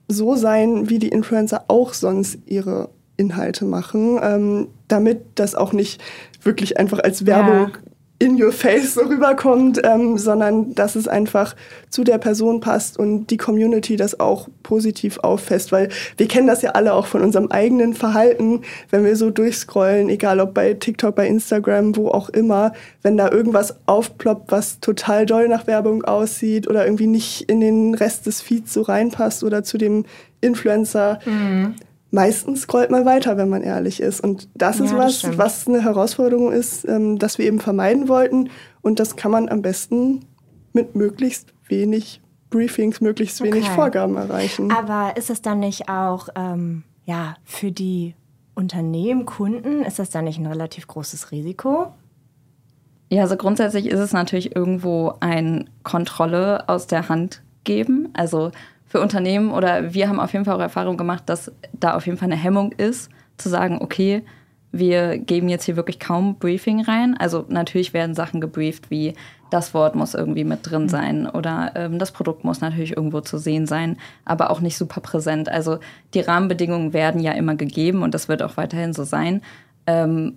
so 0.09 0.35
sein, 0.35 0.91
wie 0.91 0.99
die 0.99 1.09
Influencer 1.09 1.67
auch 1.69 1.93
sonst 1.93 2.39
ihre 2.47 2.91
Inhalte 3.19 3.67
machen, 3.67 4.19
ähm, 4.23 4.69
damit 4.87 5.21
das 5.35 5.55
auch 5.55 5.75
nicht 5.75 6.01
wirklich 6.43 6.79
einfach 6.79 7.01
als 7.01 7.27
Werbung 7.27 7.73
ja. 7.73 8.27
in 8.27 8.41
your 8.41 8.53
face 8.53 8.95
so 8.95 9.03
rüberkommt, 9.03 9.81
ähm, 9.85 10.17
sondern 10.17 10.73
dass 10.75 10.95
es 10.95 11.09
einfach 11.09 11.57
zu 11.91 12.05
der 12.05 12.19
Person 12.19 12.61
passt 12.61 12.97
und 12.97 13.27
die 13.27 13.37
Community 13.37 13.97
das 13.97 14.21
auch 14.21 14.49
positiv 14.63 15.19
auffasst, 15.19 15.73
weil 15.73 15.89
wir 16.17 16.29
kennen 16.29 16.47
das 16.47 16.63
ja 16.63 16.71
alle 16.71 16.95
auch 16.95 17.07
von 17.07 17.23
unserem 17.23 17.49
eigenen 17.49 17.93
Verhalten, 17.93 18.63
wenn 18.91 19.05
wir 19.05 19.17
so 19.17 19.31
durchscrollen, 19.31 20.09
egal 20.11 20.39
ob 20.39 20.55
bei 20.55 20.75
TikTok, 20.75 21.17
bei 21.17 21.27
Instagram, 21.27 21.97
wo 21.97 22.09
auch 22.11 22.29
immer, 22.29 22.73
wenn 23.03 23.17
da 23.17 23.33
irgendwas 23.33 23.75
aufploppt, 23.87 24.53
was 24.53 24.79
total 24.79 25.27
doll 25.27 25.49
nach 25.49 25.67
Werbung 25.67 26.05
aussieht 26.05 26.69
oder 26.69 26.85
irgendwie 26.85 27.09
nicht 27.09 27.51
in 27.51 27.61
den 27.61 27.95
Rest 27.95 28.27
des 28.27 28.41
Feeds 28.41 28.73
so 28.73 28.83
reinpasst 28.83 29.43
oder 29.43 29.65
zu 29.65 29.77
dem 29.77 30.05
Influencer. 30.41 31.19
Mhm 31.27 31.75
meistens 32.11 32.63
scrollt 32.63 32.91
man 32.91 33.05
weiter, 33.05 33.37
wenn 33.37 33.49
man 33.49 33.63
ehrlich 33.63 34.01
ist. 34.01 34.21
Und 34.21 34.49
das 34.55 34.81
ist 34.81 34.93
ja, 34.93 34.99
was, 34.99 35.23
das 35.23 35.39
was 35.39 35.67
eine 35.67 35.83
Herausforderung 35.83 36.53
ist, 36.53 36.87
ähm, 36.89 37.19
das 37.19 37.39
wir 37.39 37.47
eben 37.47 37.61
vermeiden 37.61 38.09
wollten. 38.09 38.51
Und 38.81 39.01
das 39.01 39.17
kann 39.17 39.31
man 39.31 39.49
am 39.49 39.63
besten 39.63 40.25
mit 40.73 40.95
möglichst 40.95 41.53
wenig 41.69 42.21
Briefings, 42.51 43.01
möglichst 43.01 43.43
wenig 43.43 43.65
okay. 43.65 43.75
Vorgaben 43.75 44.17
erreichen. 44.17 44.73
Aber 44.73 45.17
ist 45.17 45.29
es 45.29 45.43
dann 45.43 45.61
nicht 45.61 45.89
auch 45.89 46.29
ähm, 46.35 46.85
ja, 47.05 47.37
für 47.45 47.73
die 47.73 48.15
Unternehmen, 48.55 49.27
Kunden, 49.27 49.83
ist 49.83 49.99
das 49.99 50.11
dann 50.11 50.25
nicht 50.25 50.39
ein 50.39 50.47
relativ 50.47 50.87
großes 50.87 51.31
Risiko? 51.31 51.93
Ja, 53.11 53.23
also 53.23 53.37
grundsätzlich 53.37 53.87
ist 53.87 54.01
es 54.01 54.13
natürlich 54.13 54.55
irgendwo 54.55 55.15
ein 55.21 55.71
Kontrolle 55.83 56.69
aus 56.69 56.87
der 56.87 57.09
Hand 57.09 57.43
geben. 57.65 58.09
Also 58.15 58.51
für 58.89 59.01
Unternehmen 59.01 59.51
oder 59.53 59.95
wir 59.95 60.09
haben 60.09 60.19
auf 60.19 60.33
jeden 60.33 60.45
Fall 60.45 60.57
auch 60.57 60.61
Erfahrung 60.61 60.97
gemacht, 60.97 61.25
dass 61.27 61.53
da 61.73 61.95
auf 61.95 62.07
jeden 62.07 62.19
Fall 62.19 62.33
eine 62.33 62.41
Hemmung 62.41 62.73
ist, 62.73 63.11
zu 63.37 63.49
sagen, 63.49 63.79
okay, 63.81 64.25
wir 64.73 65.19
geben 65.19 65.49
jetzt 65.49 65.65
hier 65.65 65.77
wirklich 65.77 65.99
kaum 65.99 66.39
Briefing 66.39 66.83
rein. 66.83 67.17
Also 67.19 67.45
natürlich 67.49 67.95
werden 67.95 68.15
Sachen 68.15 68.41
gebrieft, 68.41 68.91
wie 68.91 69.15
das 69.51 69.73
Wort 69.73 69.95
muss 69.95 70.15
irgendwie 70.15 70.45
mit 70.45 70.69
drin 70.69 70.83
mhm. 70.83 70.89
sein 70.89 71.27
oder 71.29 71.73
ähm, 71.75 71.99
das 71.99 72.13
Produkt 72.13 72.45
muss 72.45 72.61
natürlich 72.61 72.97
irgendwo 72.97 73.21
zu 73.21 73.39
sehen 73.39 73.67
sein, 73.67 73.97
aber 74.25 74.51
auch 74.51 74.61
nicht 74.61 74.77
super 74.77 75.01
präsent. 75.01 75.49
Also 75.49 75.79
die 76.13 76.21
Rahmenbedingungen 76.21 76.93
werden 76.93 77.21
ja 77.21 77.33
immer 77.33 77.55
gegeben 77.55 78.03
und 78.03 78.13
das 78.13 78.29
wird 78.29 78.43
auch 78.43 78.57
weiterhin 78.57 78.93
so 78.93 79.05
sein. 79.05 79.43
Ähm, 79.87 80.35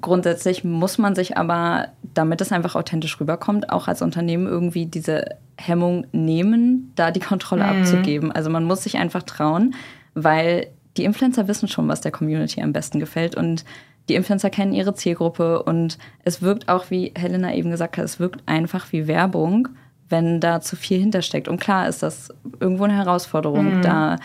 grundsätzlich 0.00 0.64
muss 0.64 0.98
man 0.98 1.14
sich 1.14 1.36
aber, 1.36 1.88
damit 2.14 2.40
es 2.40 2.52
einfach 2.52 2.74
authentisch 2.74 3.20
rüberkommt, 3.20 3.70
auch 3.70 3.88
als 3.88 4.02
Unternehmen 4.02 4.46
irgendwie 4.46 4.86
diese 4.86 5.24
Hemmung 5.58 6.06
nehmen, 6.12 6.92
da 6.94 7.10
die 7.10 7.20
Kontrolle 7.20 7.64
mhm. 7.64 7.80
abzugeben. 7.80 8.32
Also 8.32 8.50
man 8.50 8.64
muss 8.64 8.82
sich 8.82 8.98
einfach 8.98 9.22
trauen, 9.22 9.74
weil 10.14 10.68
die 10.96 11.04
Influencer 11.04 11.48
wissen 11.48 11.68
schon, 11.68 11.88
was 11.88 12.00
der 12.00 12.12
Community 12.12 12.62
am 12.62 12.72
besten 12.72 13.00
gefällt 13.00 13.34
und 13.34 13.64
die 14.08 14.14
Influencer 14.14 14.50
kennen 14.50 14.72
ihre 14.72 14.94
Zielgruppe 14.94 15.62
und 15.62 15.98
es 16.24 16.42
wirkt 16.42 16.68
auch, 16.68 16.90
wie 16.90 17.12
Helena 17.16 17.54
eben 17.54 17.70
gesagt 17.70 17.96
hat, 17.96 18.04
es 18.04 18.18
wirkt 18.18 18.42
einfach 18.46 18.92
wie 18.92 19.06
Werbung, 19.06 19.68
wenn 20.08 20.40
da 20.40 20.60
zu 20.60 20.76
viel 20.76 21.00
hintersteckt. 21.00 21.48
Und 21.48 21.60
klar 21.60 21.88
ist 21.88 22.02
das 22.02 22.28
irgendwo 22.60 22.84
eine 22.84 22.96
Herausforderung, 22.96 23.76
mhm. 23.76 23.82
da 23.82 24.16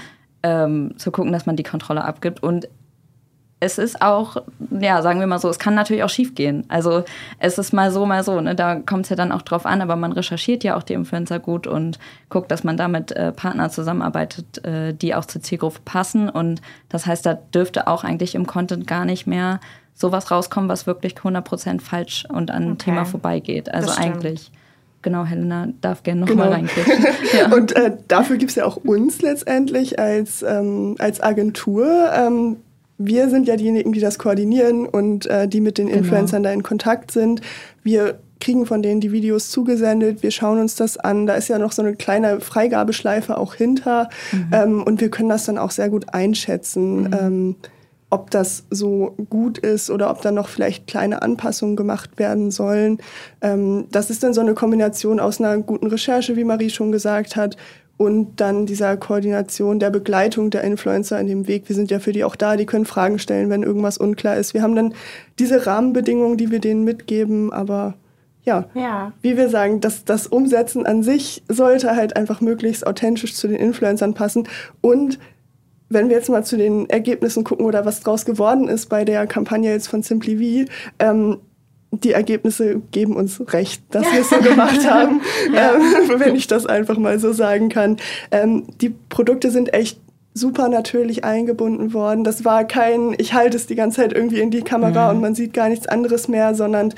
ähm, 0.43 0.93
zu 0.97 1.11
gucken, 1.11 1.31
dass 1.31 1.45
man 1.45 1.55
die 1.55 1.63
Kontrolle 1.63 2.03
abgibt. 2.03 2.41
Und 2.41 2.67
es 3.59 3.79
ist 3.79 4.01
auch, 4.03 4.37
ja, 4.79 5.01
sagen 5.01 5.19
wir 5.19 5.25
mal 5.25 5.39
so, 5.39 5.49
es 5.49 5.57
kann 5.57 5.73
natürlich 5.73 6.03
auch 6.03 6.09
schief 6.09 6.35
gehen. 6.35 6.65
Also 6.67 7.03
es 7.39 7.57
ist 7.57 7.73
mal 7.73 7.91
so, 7.91 8.05
mal 8.05 8.23
so. 8.23 8.39
Ne? 8.39 8.53
Da 8.53 8.75
kommt 8.75 9.05
es 9.05 9.09
ja 9.09 9.15
dann 9.15 9.31
auch 9.31 9.41
drauf 9.41 9.65
an, 9.65 9.81
aber 9.81 9.95
man 9.95 10.11
recherchiert 10.11 10.63
ja 10.63 10.77
auch 10.77 10.83
die 10.83 10.93
Influencer 10.93 11.39
gut 11.39 11.65
und 11.65 11.97
guckt, 12.29 12.51
dass 12.51 12.63
man 12.63 12.77
da 12.77 12.87
mit 12.87 13.11
äh, 13.13 13.31
Partnern 13.31 13.71
zusammenarbeitet, 13.71 14.63
äh, 14.63 14.93
die 14.93 15.15
auch 15.15 15.25
zur 15.25 15.41
Zielgruppe 15.41 15.79
passen. 15.85 16.29
Und 16.29 16.61
das 16.89 17.07
heißt, 17.07 17.25
da 17.25 17.33
dürfte 17.33 17.87
auch 17.87 18.03
eigentlich 18.03 18.35
im 18.35 18.45
Content 18.45 18.85
gar 18.85 19.05
nicht 19.05 19.25
mehr 19.25 19.59
sowas 19.95 20.29
rauskommen, 20.29 20.69
was 20.69 20.85
wirklich 20.85 21.15
100% 21.15 21.81
falsch 21.81 22.25
und 22.29 22.51
an 22.51 22.73
okay. 22.73 22.85
Thema 22.85 23.05
vorbeigeht. 23.05 23.73
Also 23.73 23.91
eigentlich. 23.91 24.51
Genau, 25.01 25.25
Helena 25.25 25.69
darf 25.81 26.03
gerne 26.03 26.21
noch 26.21 26.27
genau. 26.27 26.45
mal 26.45 26.51
reinklicken. 26.51 27.05
Ja. 27.37 27.53
Und 27.53 27.75
äh, 27.75 27.95
dafür 28.07 28.37
gibt 28.37 28.51
es 28.51 28.55
ja 28.55 28.65
auch 28.65 28.77
uns 28.77 29.21
letztendlich 29.21 29.99
als, 29.99 30.43
ähm, 30.43 30.95
als 30.99 31.21
Agentur. 31.21 32.11
Ähm, 32.13 32.57
wir 32.97 33.29
sind 33.29 33.47
ja 33.47 33.55
diejenigen, 33.55 33.91
die 33.91 33.99
das 33.99 34.17
koordinieren 34.17 34.87
und 34.87 35.25
äh, 35.27 35.47
die 35.47 35.61
mit 35.61 35.77
den 35.77 35.87
genau. 35.87 35.99
Influencern 35.99 36.43
da 36.43 36.51
in 36.51 36.63
Kontakt 36.63 37.11
sind. 37.11 37.41
Wir 37.83 38.19
kriegen 38.39 38.65
von 38.65 38.81
denen 38.81 39.01
die 39.01 39.11
Videos 39.11 39.49
zugesendet, 39.49 40.23
wir 40.23 40.31
schauen 40.31 40.59
uns 40.59 40.75
das 40.75 40.97
an. 40.97 41.25
Da 41.25 41.35
ist 41.35 41.47
ja 41.47 41.59
noch 41.59 41.71
so 41.71 41.81
eine 41.81 41.95
kleine 41.95 42.39
Freigabeschleife 42.39 43.37
auch 43.37 43.55
hinter 43.55 44.09
mhm. 44.31 44.49
ähm, 44.51 44.83
und 44.83 45.01
wir 45.01 45.09
können 45.09 45.29
das 45.29 45.45
dann 45.45 45.57
auch 45.57 45.71
sehr 45.71 45.89
gut 45.89 46.13
einschätzen. 46.13 47.03
Mhm. 47.03 47.13
Ähm, 47.19 47.55
ob 48.09 48.31
das 48.31 48.63
so 48.69 49.15
gut 49.29 49.57
ist 49.57 49.89
oder 49.89 50.09
ob 50.09 50.21
da 50.21 50.31
noch 50.31 50.47
vielleicht 50.47 50.87
kleine 50.87 51.21
Anpassungen 51.21 51.75
gemacht 51.75 52.17
werden 52.17 52.51
sollen. 52.51 52.99
Ähm, 53.41 53.85
das 53.91 54.09
ist 54.09 54.23
dann 54.23 54.33
so 54.33 54.39
eine 54.39 54.53
Kombination 54.53 55.19
aus 55.19 55.41
einer 55.41 55.57
guten 55.57 55.87
Recherche, 55.87 56.37
wie 56.37 56.45
Marie 56.45 56.69
schon 56.69 56.93
gesagt 56.93 57.35
hat, 57.35 57.57
und 57.97 58.39
dann 58.39 58.67
dieser 58.67 58.95
Koordination 58.95 59.79
der 59.79 59.89
Begleitung 59.89 60.51
der 60.51 60.63
Influencer 60.63 61.19
in 61.19 61.27
dem 61.27 61.47
Weg. 61.47 61.67
Wir 61.67 61.75
sind 61.75 61.89
ja 61.91 61.99
für 61.99 62.13
die 62.13 62.23
auch 62.23 62.35
da, 62.35 62.55
die 62.55 62.67
können 62.67 62.85
Fragen 62.85 63.17
stellen, 63.19 63.49
wenn 63.49 63.63
irgendwas 63.63 63.97
unklar 63.97 64.37
ist. 64.37 64.53
Wir 64.53 64.61
haben 64.61 64.75
dann 64.75 64.93
diese 65.39 65.65
Rahmenbedingungen, 65.65 66.37
die 66.37 66.51
wir 66.51 66.59
denen 66.59 66.83
mitgeben, 66.83 67.51
aber 67.51 67.95
ja, 68.43 68.65
ja. 68.75 69.11
wie 69.21 69.35
wir 69.35 69.49
sagen, 69.49 69.81
das, 69.81 70.05
das 70.05 70.27
Umsetzen 70.27 70.85
an 70.85 71.03
sich 71.03 71.43
sollte 71.49 71.95
halt 71.95 72.15
einfach 72.15 72.39
möglichst 72.39 72.87
authentisch 72.87 73.35
zu 73.35 73.47
den 73.47 73.57
Influencern 73.57 74.13
passen 74.13 74.47
und 74.79 75.19
wenn 75.89 76.09
wir 76.09 76.17
jetzt 76.17 76.29
mal 76.29 76.43
zu 76.43 76.57
den 76.57 76.89
Ergebnissen 76.89 77.43
gucken 77.43 77.65
oder 77.65 77.85
was 77.85 78.01
draus 78.01 78.25
geworden 78.25 78.67
ist 78.67 78.87
bei 78.87 79.05
der 79.05 79.25
Kampagne 79.27 79.71
jetzt 79.71 79.87
von 79.87 80.03
Simply 80.03 80.65
V, 80.65 80.71
ähm, 80.99 81.37
die 81.91 82.11
Ergebnisse 82.11 82.81
geben 82.91 83.15
uns 83.15 83.41
recht, 83.53 83.81
dass 83.91 84.03
wir 84.11 84.21
es 84.21 84.29
so 84.29 84.37
gemacht 84.37 84.85
haben, 84.89 85.21
ja. 85.53 85.75
ähm, 85.75 85.81
wenn 86.19 86.35
ich 86.35 86.47
das 86.47 86.65
einfach 86.65 86.97
mal 86.97 87.19
so 87.19 87.33
sagen 87.33 87.69
kann. 87.69 87.97
Ähm, 88.31 88.65
die 88.81 88.89
Produkte 88.89 89.51
sind 89.51 89.73
echt 89.73 89.99
super 90.33 90.69
natürlich 90.69 91.23
eingebunden 91.23 91.93
worden. 91.93 92.23
Das 92.23 92.45
war 92.45 92.65
kein, 92.65 93.15
ich 93.17 93.33
halte 93.33 93.57
es 93.57 93.65
die 93.65 93.75
ganze 93.75 94.01
Zeit 94.01 94.13
irgendwie 94.13 94.39
in 94.39 94.51
die 94.51 94.61
Kamera 94.61 95.09
mhm. 95.09 95.15
und 95.15 95.21
man 95.21 95.35
sieht 95.35 95.53
gar 95.53 95.69
nichts 95.69 95.87
anderes 95.87 96.27
mehr, 96.27 96.53
sondern 96.53 96.93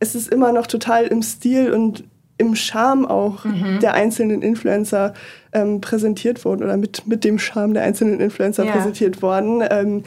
es 0.00 0.14
ist 0.14 0.32
immer 0.32 0.52
noch 0.52 0.66
total 0.66 1.06
im 1.06 1.22
Stil 1.22 1.72
und 1.72 2.04
im 2.38 2.54
Charme 2.54 3.04
auch 3.04 3.44
mhm. 3.44 3.80
der 3.80 3.94
einzelnen 3.94 4.42
Influencer 4.42 5.12
ähm, 5.52 5.80
präsentiert 5.80 6.44
worden 6.44 6.62
oder 6.62 6.76
mit, 6.76 7.06
mit 7.06 7.24
dem 7.24 7.38
Charme 7.38 7.74
der 7.74 7.82
einzelnen 7.82 8.20
Influencer 8.20 8.64
ja. 8.64 8.72
präsentiert 8.72 9.22
worden, 9.22 9.62
ähm, 9.68 10.04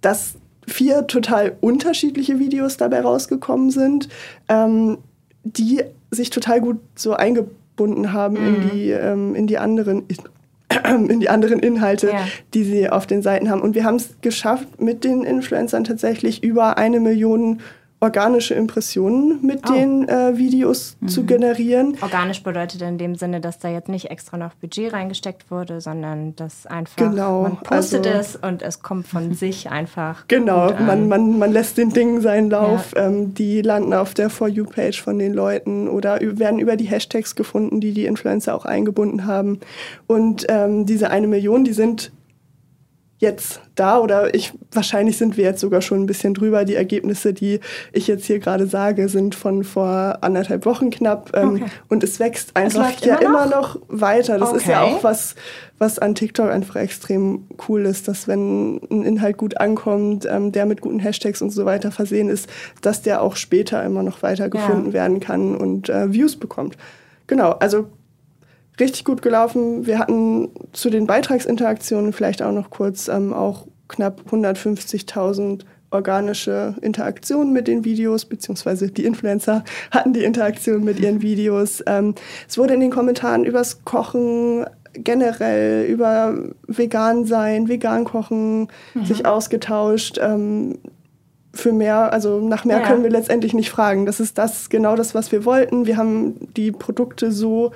dass 0.00 0.36
vier 0.66 1.06
total 1.06 1.56
unterschiedliche 1.60 2.38
Videos 2.38 2.76
dabei 2.76 3.00
rausgekommen 3.00 3.70
sind, 3.70 4.08
ähm, 4.48 4.98
die 5.42 5.82
sich 6.10 6.30
total 6.30 6.60
gut 6.60 6.78
so 6.94 7.14
eingebunden 7.14 8.12
haben 8.12 8.34
mhm. 8.34 8.46
in, 8.46 8.70
die, 8.70 8.90
ähm, 8.90 9.34
in 9.34 9.46
die 9.46 9.58
anderen 9.58 10.04
in 11.08 11.20
die 11.20 11.28
anderen 11.28 11.60
Inhalte, 11.60 12.08
ja. 12.08 12.26
die 12.52 12.64
sie 12.64 12.88
auf 12.88 13.06
den 13.06 13.22
Seiten 13.22 13.50
haben. 13.50 13.60
Und 13.60 13.74
wir 13.74 13.84
haben 13.84 13.96
es 13.96 14.16
geschafft, 14.22 14.80
mit 14.80 15.04
den 15.04 15.22
Influencern 15.22 15.84
tatsächlich 15.84 16.42
über 16.42 16.78
eine 16.78 17.00
Million 17.00 17.60
organische 18.04 18.54
Impressionen 18.54 19.40
mit 19.42 19.62
oh. 19.68 19.72
den 19.72 20.08
äh, 20.08 20.36
Videos 20.36 20.96
mhm. 21.00 21.08
zu 21.08 21.24
generieren. 21.24 21.96
Organisch 22.02 22.42
bedeutet 22.42 22.82
in 22.82 22.98
dem 22.98 23.16
Sinne, 23.16 23.40
dass 23.40 23.58
da 23.58 23.68
jetzt 23.68 23.88
nicht 23.88 24.10
extra 24.10 24.36
noch 24.36 24.54
Budget 24.54 24.92
reingesteckt 24.92 25.50
wurde, 25.50 25.80
sondern 25.80 26.36
dass 26.36 26.66
einfach 26.66 26.96
genau, 26.96 27.42
man 27.42 27.56
postet 27.56 28.06
also, 28.06 28.18
es 28.18 28.36
und 28.36 28.62
es 28.62 28.82
kommt 28.82 29.08
von 29.08 29.34
sich 29.34 29.70
einfach. 29.70 30.28
Genau, 30.28 30.72
man, 30.74 31.08
man, 31.08 31.38
man 31.38 31.50
lässt 31.50 31.78
den 31.78 31.90
Dingen 31.90 32.20
seinen 32.20 32.50
Lauf. 32.50 32.92
Ja. 32.94 33.06
Ähm, 33.06 33.34
die 33.34 33.62
landen 33.62 33.94
auf 33.94 34.14
der 34.14 34.30
For 34.30 34.48
You-Page 34.48 35.02
von 35.02 35.18
den 35.18 35.32
Leuten 35.32 35.88
oder 35.88 36.18
werden 36.20 36.58
über 36.58 36.76
die 36.76 36.84
Hashtags 36.84 37.34
gefunden, 37.34 37.80
die 37.80 37.92
die 37.92 38.04
Influencer 38.04 38.54
auch 38.54 38.66
eingebunden 38.66 39.24
haben. 39.24 39.60
Und 40.06 40.44
ähm, 40.48 40.84
diese 40.84 41.10
eine 41.10 41.26
Million, 41.26 41.64
die 41.64 41.72
sind 41.72 42.12
jetzt 43.24 43.60
da 43.74 43.98
oder 43.98 44.34
ich 44.34 44.52
wahrscheinlich 44.70 45.18
sind 45.18 45.36
wir 45.36 45.44
jetzt 45.44 45.60
sogar 45.60 45.82
schon 45.82 46.02
ein 46.02 46.06
bisschen 46.06 46.34
drüber. 46.34 46.64
Die 46.64 46.76
Ergebnisse, 46.76 47.32
die 47.32 47.58
ich 47.92 48.06
jetzt 48.06 48.24
hier 48.26 48.38
gerade 48.38 48.66
sage, 48.66 49.08
sind 49.08 49.34
von 49.34 49.64
vor 49.64 50.18
anderthalb 50.20 50.64
Wochen 50.64 50.90
knapp 50.90 51.32
ähm, 51.34 51.54
okay. 51.54 51.64
und 51.88 52.04
es 52.04 52.20
wächst 52.20 52.54
einfach 52.54 52.92
es 52.96 53.04
ja 53.04 53.16
immer 53.16 53.46
noch? 53.46 53.46
immer 53.46 53.56
noch 53.56 53.78
weiter. 53.88 54.38
Das 54.38 54.50
okay. 54.50 54.58
ist 54.58 54.66
ja 54.68 54.82
auch 54.82 55.02
was, 55.02 55.34
was 55.78 55.98
an 55.98 56.14
TikTok 56.14 56.50
einfach 56.50 56.76
extrem 56.76 57.48
cool 57.68 57.84
ist, 57.86 58.06
dass 58.06 58.28
wenn 58.28 58.76
ein 58.90 59.02
Inhalt 59.02 59.36
gut 59.36 59.58
ankommt, 59.58 60.26
ähm, 60.30 60.52
der 60.52 60.66
mit 60.66 60.80
guten 60.80 61.00
Hashtags 61.00 61.42
und 61.42 61.50
so 61.50 61.64
weiter 61.64 61.90
versehen 61.90 62.28
ist, 62.28 62.48
dass 62.82 63.02
der 63.02 63.22
auch 63.22 63.36
später 63.36 63.82
immer 63.82 64.02
noch 64.02 64.22
weiter 64.22 64.48
gefunden 64.48 64.88
ja. 64.88 64.92
werden 64.92 65.18
kann 65.18 65.56
und 65.56 65.88
äh, 65.88 66.12
Views 66.12 66.36
bekommt. 66.36 66.76
Genau, 67.26 67.50
also 67.52 67.88
richtig 68.80 69.04
gut 69.04 69.22
gelaufen. 69.22 69.86
Wir 69.86 69.98
hatten 69.98 70.50
zu 70.72 70.90
den 70.90 71.06
Beitragsinteraktionen 71.06 72.12
vielleicht 72.12 72.42
auch 72.42 72.52
noch 72.52 72.70
kurz 72.70 73.08
ähm, 73.08 73.32
auch 73.32 73.66
knapp 73.88 74.22
150.000 74.30 75.64
organische 75.90 76.74
Interaktionen 76.82 77.52
mit 77.52 77.68
den 77.68 77.84
Videos, 77.84 78.24
beziehungsweise 78.24 78.90
die 78.90 79.04
Influencer 79.04 79.64
hatten 79.90 80.12
die 80.12 80.24
Interaktion 80.24 80.82
mit 80.82 80.98
ihren 80.98 81.22
Videos. 81.22 81.82
Ähm, 81.86 82.14
es 82.48 82.58
wurde 82.58 82.74
in 82.74 82.80
den 82.80 82.90
Kommentaren 82.90 83.44
übers 83.44 83.84
Kochen 83.84 84.66
generell, 84.92 85.86
über 85.86 86.36
vegan 86.66 87.24
sein, 87.24 87.68
vegan 87.68 88.04
kochen, 88.04 88.68
mhm. 88.94 89.04
sich 89.04 89.26
ausgetauscht. 89.26 90.18
Ähm, 90.20 90.78
für 91.52 91.72
mehr, 91.72 92.12
also 92.12 92.40
nach 92.40 92.64
mehr 92.64 92.80
ja. 92.80 92.86
können 92.86 93.04
wir 93.04 93.10
letztendlich 93.10 93.54
nicht 93.54 93.70
fragen. 93.70 94.06
Das 94.06 94.18
ist 94.18 94.38
das 94.38 94.70
genau 94.70 94.96
das, 94.96 95.14
was 95.14 95.30
wir 95.30 95.44
wollten. 95.44 95.86
Wir 95.86 95.96
haben 95.96 96.52
die 96.54 96.72
Produkte 96.72 97.30
so 97.30 97.70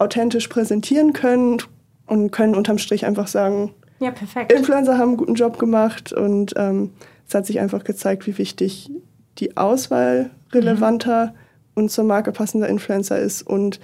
authentisch 0.00 0.48
präsentieren 0.48 1.12
können 1.12 1.62
und 2.06 2.32
können 2.32 2.54
unterm 2.54 2.78
Strich 2.78 3.06
einfach 3.06 3.28
sagen, 3.28 3.74
ja, 4.00 4.10
perfekt. 4.10 4.50
Influencer 4.50 4.96
haben 4.96 5.10
einen 5.10 5.16
guten 5.18 5.34
Job 5.34 5.58
gemacht 5.58 6.12
und 6.12 6.54
ähm, 6.56 6.92
es 7.28 7.34
hat 7.34 7.46
sich 7.46 7.60
einfach 7.60 7.84
gezeigt, 7.84 8.26
wie 8.26 8.38
wichtig 8.38 8.90
die 9.38 9.56
Auswahl 9.58 10.30
relevanter 10.52 11.26
mhm. 11.26 11.32
und 11.74 11.90
zur 11.90 12.04
Marke 12.04 12.32
passender 12.32 12.68
Influencer 12.68 13.18
ist 13.18 13.42
und 13.42 13.78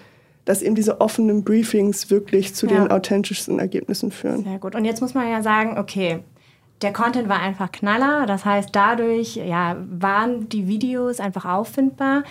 dass 0.46 0.62
eben 0.62 0.74
diese 0.74 1.00
offenen 1.00 1.44
Briefings 1.44 2.08
wirklich 2.10 2.54
zu 2.54 2.66
ja. 2.66 2.74
den 2.78 2.90
authentischsten 2.90 3.58
Ergebnissen 3.58 4.10
führen. 4.10 4.44
Sehr 4.44 4.58
gut. 4.58 4.74
Und 4.74 4.84
jetzt 4.84 5.02
muss 5.02 5.12
man 5.12 5.28
ja 5.28 5.42
sagen, 5.42 5.76
okay, 5.76 6.20
der 6.82 6.92
Content 6.92 7.28
war 7.28 7.40
einfach 7.40 7.72
knaller. 7.72 8.26
Das 8.26 8.44
heißt, 8.44 8.70
dadurch 8.72 9.36
ja, 9.36 9.76
waren 9.90 10.48
die 10.48 10.68
Videos 10.68 11.20
einfach 11.20 11.44
auffindbar. 11.44 12.22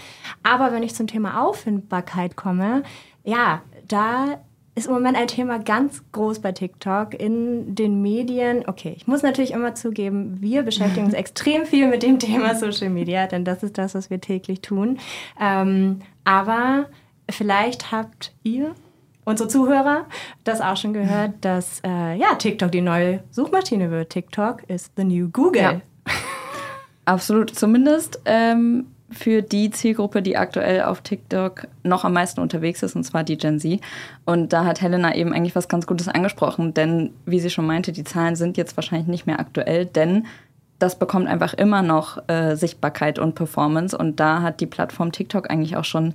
Aber 0.43 0.71
wenn 0.71 0.81
ich 0.81 0.95
zum 0.95 1.07
Thema 1.07 1.43
Auffindbarkeit 1.43 2.35
komme, 2.35 2.83
ja, 3.23 3.61
da 3.87 4.39
ist 4.75 4.87
im 4.87 4.93
Moment 4.93 5.17
ein 5.17 5.27
Thema 5.27 5.57
ganz 5.57 6.03
groß 6.11 6.39
bei 6.39 6.51
TikTok 6.51 7.13
in 7.13 7.75
den 7.75 8.01
Medien. 8.01 8.67
Okay, 8.67 8.93
ich 8.95 9.07
muss 9.07 9.23
natürlich 9.23 9.51
immer 9.51 9.73
zugeben, 9.73 10.37
wir 10.41 10.63
beschäftigen 10.63 11.05
uns 11.05 11.13
extrem 11.15 11.65
viel 11.65 11.87
mit 11.87 12.03
dem 12.03 12.19
Thema 12.19 12.55
Social 12.55 12.89
Media, 12.89 13.25
denn 13.25 13.45
das 13.45 13.63
ist 13.63 13.77
das, 13.77 13.95
was 13.95 14.09
wir 14.09 14.19
täglich 14.19 14.59
tun. 14.59 14.99
Ähm, 15.39 15.99
aber 16.25 16.87
vielleicht 17.29 17.93
habt 17.93 18.33
ihr, 18.43 18.75
unsere 19.23 19.47
Zuhörer, 19.47 20.05
das 20.43 20.59
auch 20.59 20.75
schon 20.75 20.93
gehört, 20.93 21.33
dass 21.41 21.79
äh, 21.85 22.17
ja, 22.17 22.35
TikTok 22.35 22.71
die 22.71 22.81
neue 22.81 23.23
Suchmaschine 23.31 23.89
wird. 23.91 24.09
TikTok 24.09 24.63
ist 24.69 24.91
the 24.97 25.05
new 25.05 25.29
Google. 25.29 25.61
Ja. 25.61 25.81
Absolut, 27.05 27.55
zumindest 27.55 28.19
ähm, 28.25 28.87
für 29.15 29.41
die 29.41 29.71
Zielgruppe, 29.71 30.21
die 30.21 30.37
aktuell 30.37 30.83
auf 30.83 31.01
TikTok 31.01 31.67
noch 31.83 32.03
am 32.03 32.13
meisten 32.13 32.41
unterwegs 32.41 32.83
ist, 32.83 32.95
und 32.95 33.03
zwar 33.03 33.23
die 33.23 33.37
Gen 33.37 33.59
Z. 33.59 33.79
Und 34.25 34.53
da 34.53 34.65
hat 34.65 34.81
Helena 34.81 35.15
eben 35.15 35.33
eigentlich 35.33 35.55
was 35.55 35.67
ganz 35.67 35.87
Gutes 35.87 36.07
angesprochen, 36.07 36.73
denn 36.73 37.11
wie 37.25 37.39
sie 37.39 37.49
schon 37.49 37.65
meinte, 37.65 37.91
die 37.91 38.03
Zahlen 38.03 38.35
sind 38.35 38.57
jetzt 38.57 38.77
wahrscheinlich 38.77 39.07
nicht 39.07 39.25
mehr 39.25 39.39
aktuell, 39.39 39.85
denn 39.85 40.25
das 40.79 40.99
bekommt 40.99 41.27
einfach 41.27 41.53
immer 41.53 41.81
noch 41.81 42.17
äh, 42.27 42.55
Sichtbarkeit 42.55 43.17
und 43.17 43.35
Performance. 43.35 43.97
Und 43.97 44.19
da 44.19 44.41
hat 44.41 44.59
die 44.59 44.65
Plattform 44.65 45.11
TikTok 45.11 45.49
eigentlich 45.49 45.77
auch 45.77 45.85
schon 45.85 46.13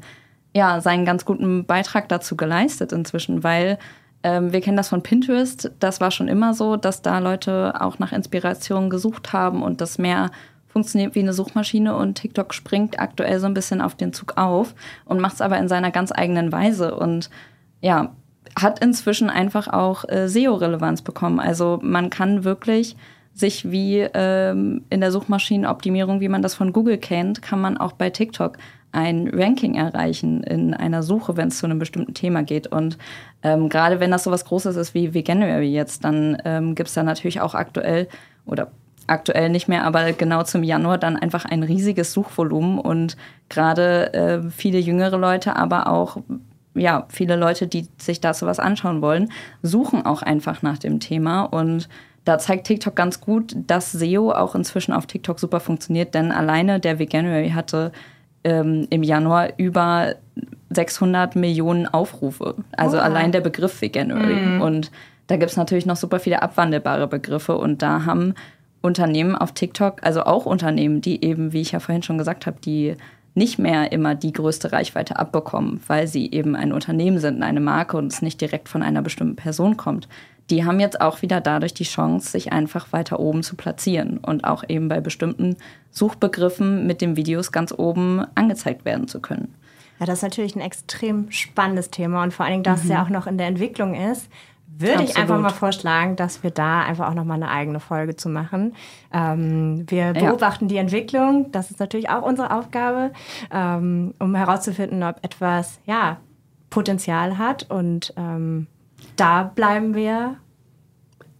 ja, 0.54 0.80
seinen 0.80 1.04
ganz 1.04 1.24
guten 1.24 1.64
Beitrag 1.64 2.08
dazu 2.08 2.36
geleistet 2.36 2.92
inzwischen, 2.92 3.42
weil 3.44 3.78
ähm, 4.22 4.52
wir 4.52 4.60
kennen 4.60 4.76
das 4.76 4.88
von 4.88 5.02
Pinterest. 5.02 5.70
Das 5.78 6.00
war 6.00 6.10
schon 6.10 6.28
immer 6.28 6.54
so, 6.54 6.76
dass 6.76 7.02
da 7.02 7.18
Leute 7.18 7.74
auch 7.80 7.98
nach 7.98 8.12
Inspiration 8.12 8.90
gesucht 8.90 9.32
haben 9.32 9.62
und 9.62 9.80
das 9.80 9.98
mehr 9.98 10.30
funktioniert 10.72 11.14
wie 11.14 11.20
eine 11.20 11.32
Suchmaschine 11.32 11.96
und 11.96 12.14
TikTok 12.14 12.54
springt 12.54 13.00
aktuell 13.00 13.40
so 13.40 13.46
ein 13.46 13.54
bisschen 13.54 13.80
auf 13.80 13.94
den 13.94 14.12
Zug 14.12 14.36
auf 14.36 14.74
und 15.04 15.20
macht 15.20 15.34
es 15.34 15.40
aber 15.40 15.58
in 15.58 15.68
seiner 15.68 15.90
ganz 15.90 16.12
eigenen 16.12 16.52
Weise 16.52 16.94
und 16.96 17.30
ja, 17.80 18.14
hat 18.58 18.82
inzwischen 18.82 19.30
einfach 19.30 19.68
auch 19.68 20.08
äh, 20.08 20.28
SEO-Relevanz 20.28 21.02
bekommen. 21.02 21.40
Also 21.40 21.78
man 21.82 22.10
kann 22.10 22.44
wirklich 22.44 22.96
sich 23.32 23.70
wie 23.70 24.00
ähm, 24.00 24.84
in 24.90 25.00
der 25.00 25.12
Suchmaschinenoptimierung, 25.12 26.20
wie 26.20 26.28
man 26.28 26.42
das 26.42 26.54
von 26.54 26.72
Google 26.72 26.98
kennt, 26.98 27.42
kann 27.42 27.60
man 27.60 27.78
auch 27.78 27.92
bei 27.92 28.10
TikTok 28.10 28.58
ein 28.92 29.30
Ranking 29.32 29.74
erreichen 29.74 30.42
in 30.42 30.74
einer 30.74 31.02
Suche, 31.02 31.36
wenn 31.36 31.48
es 31.48 31.58
zu 31.58 31.66
einem 31.66 31.78
bestimmten 31.78 32.14
Thema 32.14 32.42
geht. 32.42 32.66
Und 32.66 32.98
ähm, 33.42 33.68
gerade 33.68 34.00
wenn 34.00 34.10
das 34.10 34.24
so 34.24 34.30
was 34.32 34.44
Großes 34.44 34.76
ist 34.76 34.94
wie 34.94 35.14
Veganuary 35.14 35.70
jetzt, 35.70 36.04
dann 36.04 36.38
ähm, 36.44 36.74
gibt 36.74 36.88
es 36.88 36.94
da 36.94 37.04
natürlich 37.04 37.40
auch 37.40 37.54
aktuell 37.54 38.08
oder 38.46 38.72
aktuell 39.10 39.48
nicht 39.48 39.68
mehr, 39.68 39.84
aber 39.84 40.12
genau 40.12 40.42
zum 40.42 40.62
Januar 40.62 40.98
dann 40.98 41.16
einfach 41.16 41.44
ein 41.44 41.62
riesiges 41.62 42.12
Suchvolumen 42.12 42.78
und 42.78 43.16
gerade 43.48 44.14
äh, 44.14 44.50
viele 44.50 44.78
jüngere 44.78 45.18
Leute, 45.18 45.56
aber 45.56 45.88
auch 45.88 46.18
ja, 46.74 47.06
viele 47.08 47.36
Leute, 47.36 47.66
die 47.66 47.88
sich 47.98 48.20
dazu 48.20 48.46
was 48.46 48.60
anschauen 48.60 49.02
wollen, 49.02 49.30
suchen 49.62 50.06
auch 50.06 50.22
einfach 50.22 50.62
nach 50.62 50.78
dem 50.78 51.00
Thema 51.00 51.42
und 51.42 51.88
da 52.24 52.38
zeigt 52.38 52.66
TikTok 52.66 52.94
ganz 52.94 53.20
gut, 53.20 53.56
dass 53.66 53.92
SEO 53.92 54.30
auch 54.30 54.54
inzwischen 54.54 54.92
auf 54.92 55.06
TikTok 55.06 55.40
super 55.40 55.58
funktioniert, 55.58 56.14
denn 56.14 56.32
alleine 56.32 56.78
der 56.78 56.98
Veganuary 56.98 57.50
hatte 57.50 57.92
ähm, 58.44 58.86
im 58.90 59.02
Januar 59.02 59.48
über 59.56 60.14
600 60.70 61.34
Millionen 61.36 61.86
Aufrufe. 61.86 62.54
Also 62.76 62.98
oh. 62.98 63.00
allein 63.00 63.32
der 63.32 63.40
Begriff 63.40 63.80
Veganuary. 63.82 64.34
Mm. 64.34 64.62
Und 64.62 64.90
da 65.26 65.36
gibt 65.36 65.50
es 65.50 65.56
natürlich 65.56 65.86
noch 65.86 65.96
super 65.96 66.20
viele 66.20 66.42
abwandelbare 66.42 67.06
Begriffe 67.06 67.56
und 67.56 67.82
da 67.82 68.04
haben 68.04 68.34
Unternehmen 68.82 69.36
auf 69.36 69.52
TikTok, 69.52 70.02
also 70.02 70.22
auch 70.22 70.46
Unternehmen, 70.46 71.00
die 71.00 71.24
eben, 71.24 71.52
wie 71.52 71.60
ich 71.60 71.72
ja 71.72 71.80
vorhin 71.80 72.02
schon 72.02 72.18
gesagt 72.18 72.46
habe, 72.46 72.58
die 72.60 72.96
nicht 73.34 73.58
mehr 73.58 73.92
immer 73.92 74.14
die 74.14 74.32
größte 74.32 74.72
Reichweite 74.72 75.18
abbekommen, 75.18 75.80
weil 75.86 76.06
sie 76.06 76.30
eben 76.30 76.56
ein 76.56 76.72
Unternehmen 76.72 77.18
sind, 77.18 77.42
eine 77.42 77.60
Marke 77.60 77.96
und 77.96 78.12
es 78.12 78.22
nicht 78.22 78.40
direkt 78.40 78.68
von 78.68 78.82
einer 78.82 79.02
bestimmten 79.02 79.36
Person 79.36 79.76
kommt. 79.76 80.08
Die 80.50 80.64
haben 80.64 80.80
jetzt 80.80 81.00
auch 81.00 81.22
wieder 81.22 81.40
dadurch 81.40 81.74
die 81.74 81.84
Chance, 81.84 82.30
sich 82.30 82.52
einfach 82.52 82.92
weiter 82.92 83.20
oben 83.20 83.44
zu 83.44 83.54
platzieren 83.54 84.18
und 84.18 84.44
auch 84.44 84.64
eben 84.66 84.88
bei 84.88 85.00
bestimmten 85.00 85.56
Suchbegriffen 85.92 86.88
mit 86.88 87.00
den 87.00 87.16
Videos 87.16 87.52
ganz 87.52 87.72
oben 87.72 88.24
angezeigt 88.34 88.84
werden 88.84 89.06
zu 89.06 89.20
können. 89.20 89.54
Ja, 90.00 90.06
das 90.06 90.18
ist 90.18 90.22
natürlich 90.22 90.56
ein 90.56 90.62
extrem 90.62 91.30
spannendes 91.30 91.90
Thema 91.90 92.22
und 92.22 92.32
vor 92.32 92.46
allen 92.46 92.54
Dingen, 92.54 92.64
dass 92.64 92.82
mhm. 92.82 92.90
es 92.90 92.96
ja 92.96 93.04
auch 93.04 93.10
noch 93.10 93.26
in 93.28 93.38
der 93.38 93.46
Entwicklung 93.46 93.94
ist 93.94 94.28
würde 94.78 94.94
Absolut. 94.94 95.10
ich 95.10 95.16
einfach 95.16 95.38
mal 95.38 95.50
vorschlagen, 95.50 96.16
dass 96.16 96.42
wir 96.42 96.50
da 96.50 96.82
einfach 96.82 97.08
auch 97.08 97.14
nochmal 97.14 97.36
eine 97.36 97.50
eigene 97.50 97.80
Folge 97.80 98.16
zu 98.16 98.28
machen. 98.28 98.74
Ähm, 99.12 99.84
wir 99.88 100.12
beobachten 100.12 100.66
ja. 100.66 100.68
die 100.68 100.76
Entwicklung, 100.78 101.52
das 101.52 101.70
ist 101.70 101.80
natürlich 101.80 102.08
auch 102.08 102.22
unsere 102.22 102.56
Aufgabe, 102.56 103.12
ähm, 103.52 104.14
um 104.18 104.34
herauszufinden, 104.34 105.02
ob 105.02 105.16
etwas 105.22 105.80
ja, 105.86 106.18
Potenzial 106.70 107.38
hat. 107.38 107.66
Und 107.68 108.14
ähm, 108.16 108.66
da 109.16 109.42
bleiben 109.42 109.94
wir 109.94 110.36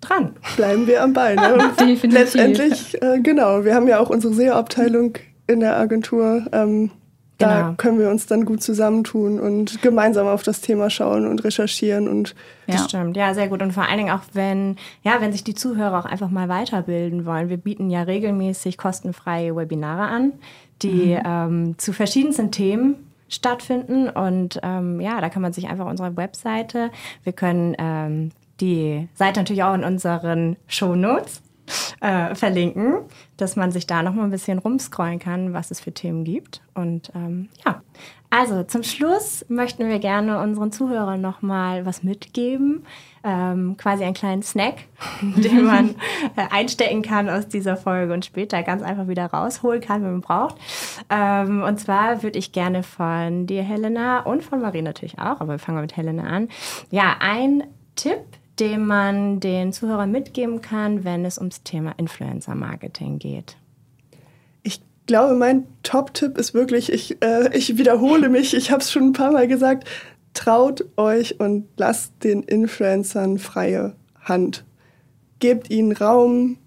dran. 0.01 0.35
Bleiben 0.57 0.87
wir 0.87 1.03
am 1.03 1.12
Ball. 1.12 1.37
Ne? 1.40 1.71
Definitiv. 1.79 2.12
Letztendlich, 2.12 3.03
äh, 3.03 3.21
genau, 3.21 3.64
wir 3.64 3.75
haben 3.75 3.88
ja 3.88 4.01
auch 4.01 4.11
unsere 4.11 4.35
SEO-Abteilung 4.35 5.14
in 5.47 5.61
der 5.61 5.77
Agentur. 5.77 6.47
Ähm, 6.53 6.90
da 7.40 7.61
Genau. 7.62 7.74
können 7.76 7.98
wir 7.98 8.09
uns 8.11 8.26
dann 8.26 8.44
gut 8.44 8.62
zusammentun 8.62 9.40
und 9.40 9.83
gemeinsam 9.83 10.26
auf 10.29 10.42
das 10.44 10.61
Thema 10.61 10.90
schauen 10.90 11.26
und 11.26 11.42
recherchieren 11.42 12.07
und 12.09 12.35
Das 12.66 12.83
Ja. 12.83 12.88
stimmt, 12.88 13.16
ja, 13.16 13.35
sehr 13.35 13.48
gut. 13.48 13.62
Und 13.62 13.72
vor 13.72 13.83
allen 13.88 13.98
Dingen 13.98 14.11
auch, 14.12 14.22
wenn, 14.33 14.76
ja, 15.03 15.14
wenn 15.20 15.33
sich 15.33 15.42
die 15.42 15.55
Zuhörer 15.55 15.98
auch 15.98 16.05
einfach 16.05 16.31
mal 16.31 16.48
weiterbilden 16.48 17.26
wollen. 17.26 17.48
Wir 17.48 17.57
bieten 17.57 17.90
ja 17.90 18.03
regelmäßig 18.03 18.79
kostenfreie 18.79 19.57
Webinare 19.57 20.03
an, 20.03 20.33
die 20.83 21.18
ähm, 21.24 21.74
zu 21.79 21.92
verschiedensten 21.92 22.53
Themen 22.53 22.94
stattfinden. 23.29 24.09
Und 24.09 24.61
ähm, 24.62 25.00
ja, 25.00 25.20
da 25.20 25.29
kann 25.31 25.42
man 25.42 25.53
sich 25.53 25.68
einfach 25.68 25.87
unsere 25.87 26.16
Webseite, 26.16 26.90
wir 27.24 27.33
können 27.33 27.74
ähm, 27.79 28.31
die 28.61 29.09
Seite 29.14 29.40
natürlich 29.40 29.62
auch 29.64 29.74
in 29.74 29.85
unseren 29.85 30.57
Shownotes 30.68 31.42
äh, 32.00 32.35
verlinken, 32.35 33.00
dass 33.37 33.56
man 33.56 33.72
sich 33.72 33.87
da 33.87 34.02
noch 34.02 34.14
mal 34.14 34.24
ein 34.24 34.30
bisschen 34.30 34.59
rumscrollen 34.59 35.18
kann, 35.18 35.52
was 35.52 35.70
es 35.70 35.80
für 35.80 35.92
Themen 35.92 36.24
gibt. 36.24 36.62
Und 36.74 37.11
ähm, 37.14 37.48
ja, 37.64 37.83
also 38.30 38.62
zum 38.62 38.85
Schluss 38.85 39.44
möchten 39.48 39.88
wir 39.88 39.98
gerne 39.98 40.40
unseren 40.40 40.70
Zuhörern 40.70 41.20
noch 41.20 41.42
mal 41.42 41.85
was 41.85 42.04
mitgeben, 42.04 42.85
ähm, 43.24 43.76
quasi 43.76 44.04
einen 44.04 44.14
kleinen 44.14 44.44
Snack, 44.44 44.85
den 45.20 45.64
man 45.64 45.96
äh, 46.37 46.46
einstecken 46.50 47.02
kann 47.02 47.28
aus 47.28 47.48
dieser 47.48 47.76
Folge 47.76 48.14
und 48.14 48.24
später 48.24 48.62
ganz 48.62 48.83
einfach 48.83 49.09
wieder 49.09 49.26
rausholen 49.26 49.80
kann, 49.80 50.04
wenn 50.04 50.12
man 50.12 50.20
braucht. 50.20 50.54
Ähm, 51.11 51.62
und 51.64 51.80
zwar 51.80 52.22
würde 52.22 52.38
ich 52.38 52.52
gerne 52.52 52.85
von 52.85 53.46
dir, 53.48 53.64
Helena, 53.64 54.20
und 54.20 54.44
von 54.44 54.61
Marie 54.61 54.83
natürlich 54.83 55.18
auch, 55.18 55.40
aber 55.40 55.54
wir 55.54 55.59
fangen 55.59 55.76
mal 55.76 55.83
mit 55.83 55.96
Helena 55.96 56.22
an. 56.22 56.48
Ja, 56.90 57.16
ein 57.18 57.64
Tipp, 57.96 58.20
den 58.61 58.87
man 58.87 59.40
den 59.40 59.73
Zuhörern 59.73 60.12
mitgeben 60.12 60.61
kann, 60.61 61.05
wenn 61.05 61.25
es 61.25 61.38
ums 61.38 61.62
Thema 61.62 61.94
Influencer-Marketing 61.96 63.18
geht. 63.18 63.57
Ich 64.62 64.83
glaube, 65.07 65.35
mein 65.35 65.66
Top-Tipp 65.83 66.37
ist 66.37 66.53
wirklich, 66.55 66.92
ich, 66.92 67.23
äh, 67.23 67.57
ich 67.57 67.79
wiederhole 67.79 68.29
mich, 68.29 68.55
ich 68.55 68.70
habe 68.70 68.83
es 68.83 68.92
schon 68.92 69.09
ein 69.09 69.12
paar 69.12 69.33
Mal 69.33 69.49
gesagt, 69.49 69.88
traut 70.35 70.85
euch 70.96 71.40
und 71.40 71.66
lasst 71.77 72.23
den 72.23 72.42
Influencern 72.42 73.38
freie 73.38 73.96
Hand. 74.20 74.64
Gebt 75.38 75.70
ihnen 75.70 75.92
Raum, 75.92 76.59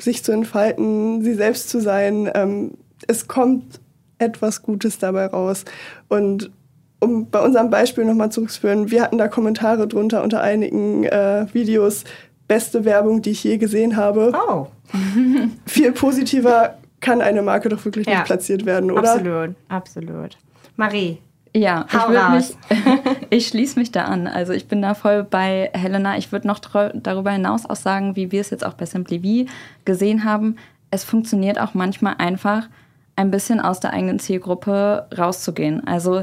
sich 0.00 0.24
zu 0.24 0.32
entfalten, 0.32 1.22
sie 1.22 1.34
selbst 1.34 1.68
zu 1.68 1.80
sein. 1.80 2.30
Ähm, 2.34 2.78
es 3.06 3.28
kommt 3.28 3.80
etwas 4.18 4.62
Gutes 4.62 4.98
dabei 4.98 5.26
raus. 5.26 5.64
Und 6.08 6.50
um 7.00 7.28
bei 7.30 7.40
unserem 7.40 7.70
Beispiel 7.70 8.04
nochmal 8.04 8.30
zurückzuführen, 8.32 8.90
wir 8.90 9.02
hatten 9.02 9.18
da 9.18 9.28
Kommentare 9.28 9.86
drunter 9.86 10.22
unter 10.22 10.40
einigen 10.40 11.04
äh, 11.04 11.46
Videos. 11.52 12.04
Beste 12.48 12.84
Werbung, 12.84 13.22
die 13.22 13.30
ich 13.30 13.42
je 13.42 13.56
gesehen 13.58 13.96
habe. 13.96 14.32
Oh, 14.48 14.66
Viel 15.66 15.90
positiver 15.92 16.74
kann 17.00 17.20
eine 17.20 17.42
Marke 17.42 17.68
doch 17.68 17.84
wirklich 17.84 18.06
Ja. 18.06 18.14
nicht 18.18 18.26
platziert 18.26 18.64
werden, 18.66 18.90
oder? 18.90 19.12
absolut, 19.14 19.54
absolut. 19.68 20.36
Marie, 20.76 21.18
Ja, 21.54 21.86
Hau 21.92 22.10
ich, 22.12 22.18
raus. 22.18 22.56
mich, 22.68 22.78
ich 23.30 23.46
schließe 23.48 23.78
mich 23.78 23.90
da 23.90 24.04
an. 24.04 24.26
Also 24.28 24.52
ich 24.52 24.68
bin 24.68 24.80
da 24.80 24.94
voll 24.94 25.24
bei 25.24 25.70
Helena. 25.74 26.16
Ich 26.18 26.30
würde 26.32 26.46
noch 26.46 26.60
darüber 26.60 27.32
hinaus 27.32 27.66
auch 27.68 27.76
sagen, 27.76 28.14
wie 28.14 28.30
wir 28.30 28.40
es 28.40 28.50
jetzt 28.50 28.64
auch 28.64 28.74
bei 28.74 28.86
Simply 28.86 29.44
V 29.46 29.50
gesehen 29.84 30.22
haben. 30.24 30.56
Es 30.92 31.02
funktioniert 31.02 31.60
auch 31.60 31.74
manchmal 31.74 32.14
einfach, 32.18 32.68
ein 33.16 33.30
bisschen 33.30 33.60
aus 33.60 33.80
der 33.80 33.92
eigenen 33.92 34.18
Zielgruppe 34.18 35.06
rauszugehen. 35.16 35.86
Also 35.86 36.22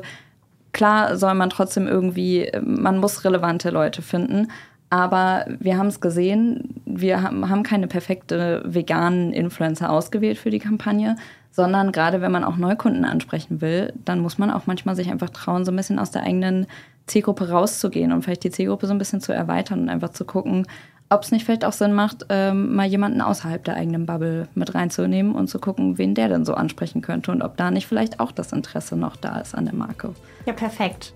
klar 0.73 1.17
soll 1.17 1.33
man 1.35 1.49
trotzdem 1.49 1.87
irgendwie, 1.87 2.51
man 2.61 2.97
muss 2.97 3.23
relevante 3.23 3.69
Leute 3.69 4.01
finden. 4.01 4.49
Aber 4.89 5.45
wir 5.59 5.77
haben 5.79 5.87
es 5.87 6.01
gesehen, 6.01 6.81
wir 6.85 7.23
haben 7.23 7.63
keine 7.63 7.87
perfekte 7.87 8.61
veganen 8.63 9.33
Influencer 9.33 9.89
ausgewählt 9.89 10.37
für 10.37 10.51
die 10.51 10.59
Kampagne, 10.59 11.15
sondern 11.49 11.91
gerade 11.91 12.21
wenn 12.21 12.31
man 12.31 12.43
auch 12.43 12.57
Neukunden 12.57 13.03
ansprechen 13.03 13.61
will, 13.61 13.91
dann 14.05 14.19
muss 14.19 14.37
man 14.37 14.51
auch 14.51 14.67
manchmal 14.67 14.95
sich 14.95 15.09
einfach 15.09 15.31
trauen, 15.31 15.65
so 15.65 15.71
ein 15.71 15.75
bisschen 15.75 15.97
aus 15.97 16.11
der 16.11 16.23
eigenen 16.23 16.67
Zielgruppe 17.07 17.49
rauszugehen 17.49 18.11
und 18.11 18.21
vielleicht 18.21 18.43
die 18.43 18.51
Zielgruppe 18.51 18.87
so 18.87 18.93
ein 18.93 18.97
bisschen 18.97 19.19
zu 19.19 19.33
erweitern 19.33 19.81
und 19.81 19.89
einfach 19.89 20.09
zu 20.09 20.25
gucken, 20.25 20.67
ob 21.13 21.23
es 21.23 21.31
nicht 21.31 21.45
vielleicht 21.45 21.65
auch 21.65 21.73
Sinn 21.73 21.93
macht, 21.93 22.25
ähm, 22.29 22.75
mal 22.75 22.87
jemanden 22.87 23.21
außerhalb 23.21 23.63
der 23.63 23.75
eigenen 23.75 24.05
Bubble 24.05 24.47
mit 24.55 24.73
reinzunehmen 24.75 25.33
und 25.35 25.47
zu 25.47 25.59
gucken, 25.59 25.97
wen 25.97 26.15
der 26.15 26.29
denn 26.29 26.45
so 26.45 26.53
ansprechen 26.53 27.01
könnte 27.01 27.31
und 27.31 27.41
ob 27.41 27.57
da 27.57 27.71
nicht 27.71 27.87
vielleicht 27.87 28.19
auch 28.19 28.31
das 28.31 28.51
Interesse 28.51 28.95
noch 28.95 29.15
da 29.15 29.39
ist 29.39 29.55
an 29.55 29.65
der 29.65 29.75
Marke. 29.75 30.13
ja 30.45 30.53
perfekt. 30.53 31.13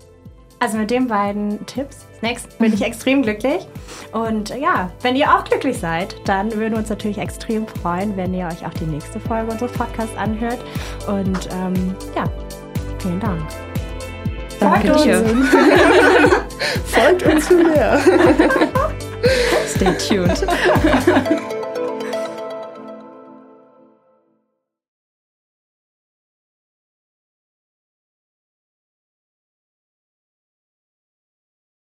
Also 0.60 0.76
mit 0.76 0.90
den 0.90 1.06
beiden 1.06 1.64
Tipps, 1.66 2.06
next, 2.20 2.58
bin 2.58 2.72
ich 2.72 2.82
extrem 2.84 3.22
glücklich. 3.22 3.66
Und 4.12 4.48
ja, 4.50 4.90
wenn 5.02 5.14
ihr 5.14 5.32
auch 5.32 5.44
glücklich 5.44 5.78
seid, 5.78 6.16
dann 6.24 6.52
würden 6.52 6.72
wir 6.72 6.78
uns 6.78 6.88
natürlich 6.88 7.18
extrem 7.18 7.66
freuen, 7.66 8.16
wenn 8.16 8.34
ihr 8.34 8.46
euch 8.46 8.66
auch 8.66 8.74
die 8.74 8.86
nächste 8.86 9.20
Folge 9.20 9.52
unseres 9.52 9.72
Podcasts 9.72 10.16
anhört. 10.16 10.58
Und 11.06 11.48
ähm, 11.52 11.94
ja, 12.16 12.24
vielen 12.98 13.20
Dank. 13.20 13.42
Danke 14.58 14.88
Folgt 14.88 15.04
dir. 15.04 15.22
uns. 15.22 15.48
Folgt 16.86 17.22
uns 17.22 17.46
für 17.46 17.62
mehr. 17.62 18.00
Stay 19.66 19.96
tuned. 19.98 21.54